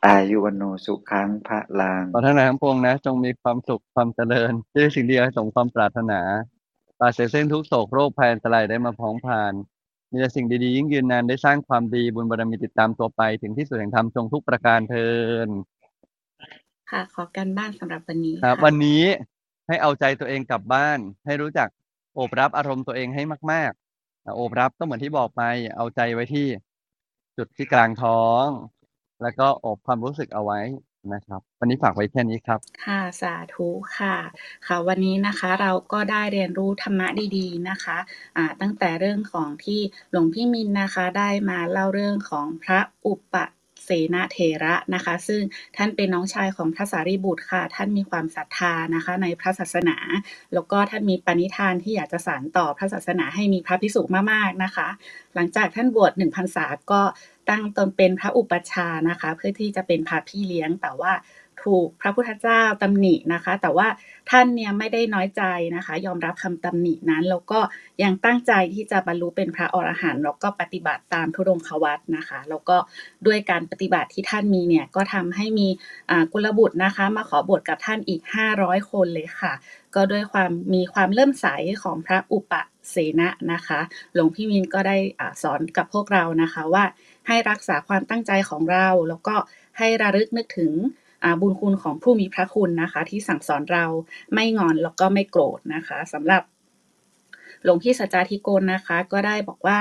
[0.05, 6.19] อายุวันโนสุขังพระลางขอท่านนายทั้งพวงนะ จงมีความสุขความเจริญด้วยสิ่งดีให้สมความปรารถนา
[6.99, 9.53] ปราศจากเส้นทุกโศกโรคภัยอันตรายได้มาพ้องผ่าน
[10.11, 15.07] มีแต่สิ่งดีๆ ยิ่งยืนนานได้สร้างความดีบุญบารมีติดตามตัวไป ถึงที่สุดแห่งธรรมจงทุกประการเทิ
[15.47, 15.49] น
[16.91, 19.03] ค่ะ ขอการบ้านสำหรับวันนี้ครับ วันนี้
[19.67, 21.69] ให้เอาใจตัวเองกลับบ้าน ให้รู้จัก
[22.15, 25.41] โอบรับอารมณ์ตัวเองให้มากๆโอบรับก็เหมือนที่บอกไป
[25.75, 26.47] เอาใจไว้ที่
[27.37, 28.45] จุดที่กลางท้อง
[29.21, 30.59] แล้วก็อบความรู้สึกเอาไว้
[31.13, 34.15] นะครับ วันนี้ฝากไว้แค่นี้ครับ ค่ะ สาธุค่ะ
[34.67, 37.97] ค่ะ วันนี้นะคะเราก็ได้เรียนรู้ธรรมะดีๆนะคะ
[38.37, 39.81] อ่าตั้งแต่เรื่องของที่
[40.11, 43.35] หลวงพี่มินนะคะได้มาเล่าเรื่องของพระอุป
[43.85, 45.41] เสนาเถระนะคะ ซึ่ง
[45.77, 49.97] ท่านเป็นน้องชายของพระสารีบุตรค่ะ ท่านมีความศรัทธานะคะในพระศาสนา
[50.53, 54.87] แล้วก็ท่านมีปณิธานที่อยากจะสานต่อพระศาสนาให้มีพระพิสุมากๆนะคะ
[55.35, 57.01] หลังจากท่านบวชหนึ่งพรรษาก็
[57.49, 61.13] ตั้งตนเป็นพระอุปชานะคะ เพื่อที่จะเป็นพระพี่เลี้ยง แต่ว่า
[61.63, 63.87] ถูกพระพุทธเจ้าตำหนินะคะ แต่ว่า
[64.29, 65.43] ท่านเนี่ยไม่ได้น้อยใจ
[65.75, 67.59] นะคะ ยอมรับคำตำหนินั้น แล้วก็
[68.03, 72.77] ยังตั้งใจที่จะบรรลุเป็นพระอรหันต์แล้วก็ปฏิบัติตามทุรงควัตนะคะ แล้วก็
[73.25, 75.67] ด้วยการปฏิบัติที่ท่านมีเนี่ยก็ทำให้มี
[76.33, 78.21] กุลบุตรนะคะ มาขอบวชกับท่านอีก
[78.55, 79.53] 500 คนเลยค่ะ
[79.95, 81.47] ก็ด้วยความมีความเริ่มใส
[81.83, 82.53] ของพระอุป
[82.91, 83.79] เสนะนะคะ
[84.13, 84.97] หลวงพี่มินก็ได้
[85.43, 86.83] สอนกับพวกเรานะคะว่า
[87.29, 89.35] ให้รักษาความตั้งใจของเรา แล้วก็
[89.77, 90.73] ให้ระลึกนึกถึง
[91.41, 93.85] บุญคุณของผู้มีพระคุณนะคะ ที่สั่งสอนเรา
[94.33, 96.43] ไม่งอนแล้วก็ไม่โกรธนะคะสำหรับ
[97.63, 99.77] หลวงพี่สัจจาธิโกนนะคะ ก็ได้บอกว่า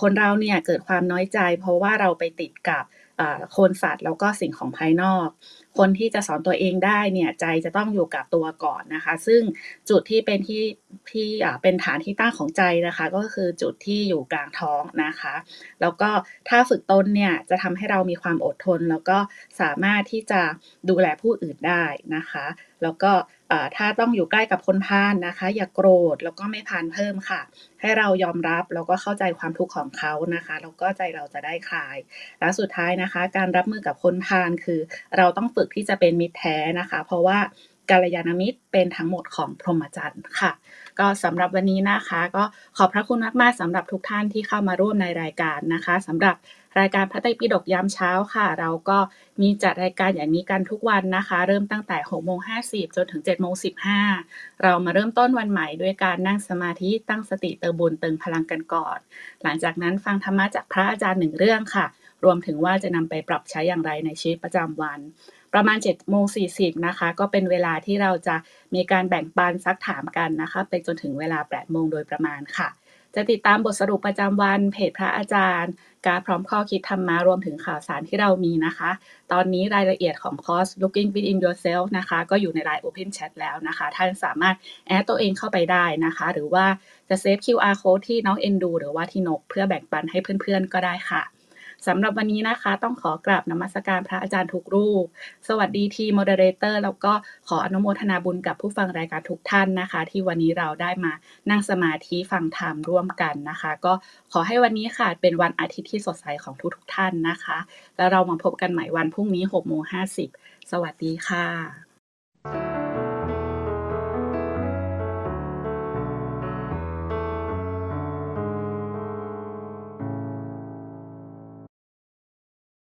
[0.00, 2.84] คนเราเนี่ยเกิดความน้อยใจ เพราะว่าเราไปติดกับ
[3.56, 5.28] คนสัตว์แล้วก็สิ่งของภายนอก
[5.78, 9.42] คนที่จะสอนตัวเองได้เนี่ยใจจะต้องอยู่กับตัวก่อนนะคะ ซึ่ง
[9.90, 10.62] จุดที่เป็นที่
[11.10, 11.28] ที่
[11.62, 15.34] เป็นฐานที่ตั้งของใจนะคะ ก็คือจุดที่อยู่กลางท้องนะคะ
[15.80, 16.10] แล้วก็
[16.48, 19.18] ถ้าฝึกตนเนี่ยจะทำให้เรามีความอดทน แล้วก็
[19.60, 20.42] สามารถที่จะ
[20.88, 21.84] ดูแลผู้อื่นได้
[22.16, 22.46] นะคะ
[22.82, 23.12] แล้วก็
[23.76, 27.40] ถ้าต้องอยู่ใกล้กับคนพาลนะคะ อย่ากโกรธแล้วก็ไม่พานเพิ่มค่ะ
[27.80, 31.96] ให้เรายอมรับแล้วก็เข้าใจความทุกข์ของเขานะคะแล้วก็ใจเราจะได้คลาย
[32.40, 34.80] และสุดท้ายนะคะ การรับมือกับคนพาลคือ
[35.16, 37.38] เราต้องฝึกที่จะเป็นมิตรแท้นะคะ เพราะว่า
[37.90, 40.52] กาลยานามิตรเป็นทั้งหมดของพรหมจรรย์ค่ะ
[40.98, 42.44] ก็สำหรับวันนี้นะคะ ก็
[42.76, 46.36] ขอบพระคุณมากๆสำหรับทุกท่านที่เข้ามาร่วมในรายการนะคะสำหรับ
[46.80, 48.98] รายการพระไตรปิฎกยามเช้าค่ะ เราก็
[49.40, 53.54] มีจัดรายการอย่างนี้กันทุกวันนะคะ เริ่มตั้งแต่6โมง50จนถึง7โมง
[54.08, 58.98] 15เรามาเริ่มต้นวันใหม่ด้วยการนั่งสมาธิตั้งสติเติมบุญเติมพลังกันก่อน
[59.42, 61.86] หลังจากนั้นฟังธรรมะจากพระอาจารย์หนึ่งเรื่องค่ะ
[62.24, 65.00] รวมถึงว่าจะนำไปปรับใช้อย่างไรในชีวิตประจำวัน
[65.54, 68.36] ประมาณ7โมง40นะคะ ก็เป็นเวลาที่เราจะ
[68.74, 72.68] มีการแบ่งปันซักถามกันนะคะ ไปจนถึงเวลา8โมงโดยประมาณค่ะ
[73.14, 75.72] จะติดตามบทสรุปประจำวันเพจพระอาจารย์
[76.06, 78.90] การพร้อมข้อคิดธรรมารวมถึงข่าวสารที่เรามีนะคะ
[79.32, 84.56] ตอนนี้รายละเอียดของคอร์ส Looking Within Yourself นะคะ ก็อยู่ใน LINE Open Chat แล้วนะคะ ท่านสามารถ
[84.86, 86.66] add ตัวเองเข้าไปได้นะคะ หรือว่า
[87.08, 91.22] จะ save QR Code ที่น้องเอ็นดู หรือว่าที่นกเพื่อแบ่งปันให้เพื่อนๆก็ได้ค่ะ
[91.86, 95.04] สำหรับวันนี้นะคะ ต้องขอกราบนมัสการพระอาจารย์ทุกรูป
[95.48, 97.12] สวัสดีทีม moderator แล้วก็
[97.48, 101.12] ขออนุโมทนาบุญกับผู้ฟังรายการทุกท่านนะคะ ที่วันนี้เราได้มา
[101.50, 103.92] นั่งสมาธิฟังธรรมร่วมกันนะคะ ก็
[104.32, 107.58] ขอให้วันนี้ค่ะเป็นวันอาทิตย์ที่สดใสของทุกๆท่านนะคะ
[107.96, 109.82] แล้วเรามาพบกันใหม่วันพรุ่งนี้6โมง
[110.26, 112.81] 50สวัสดีค่ะ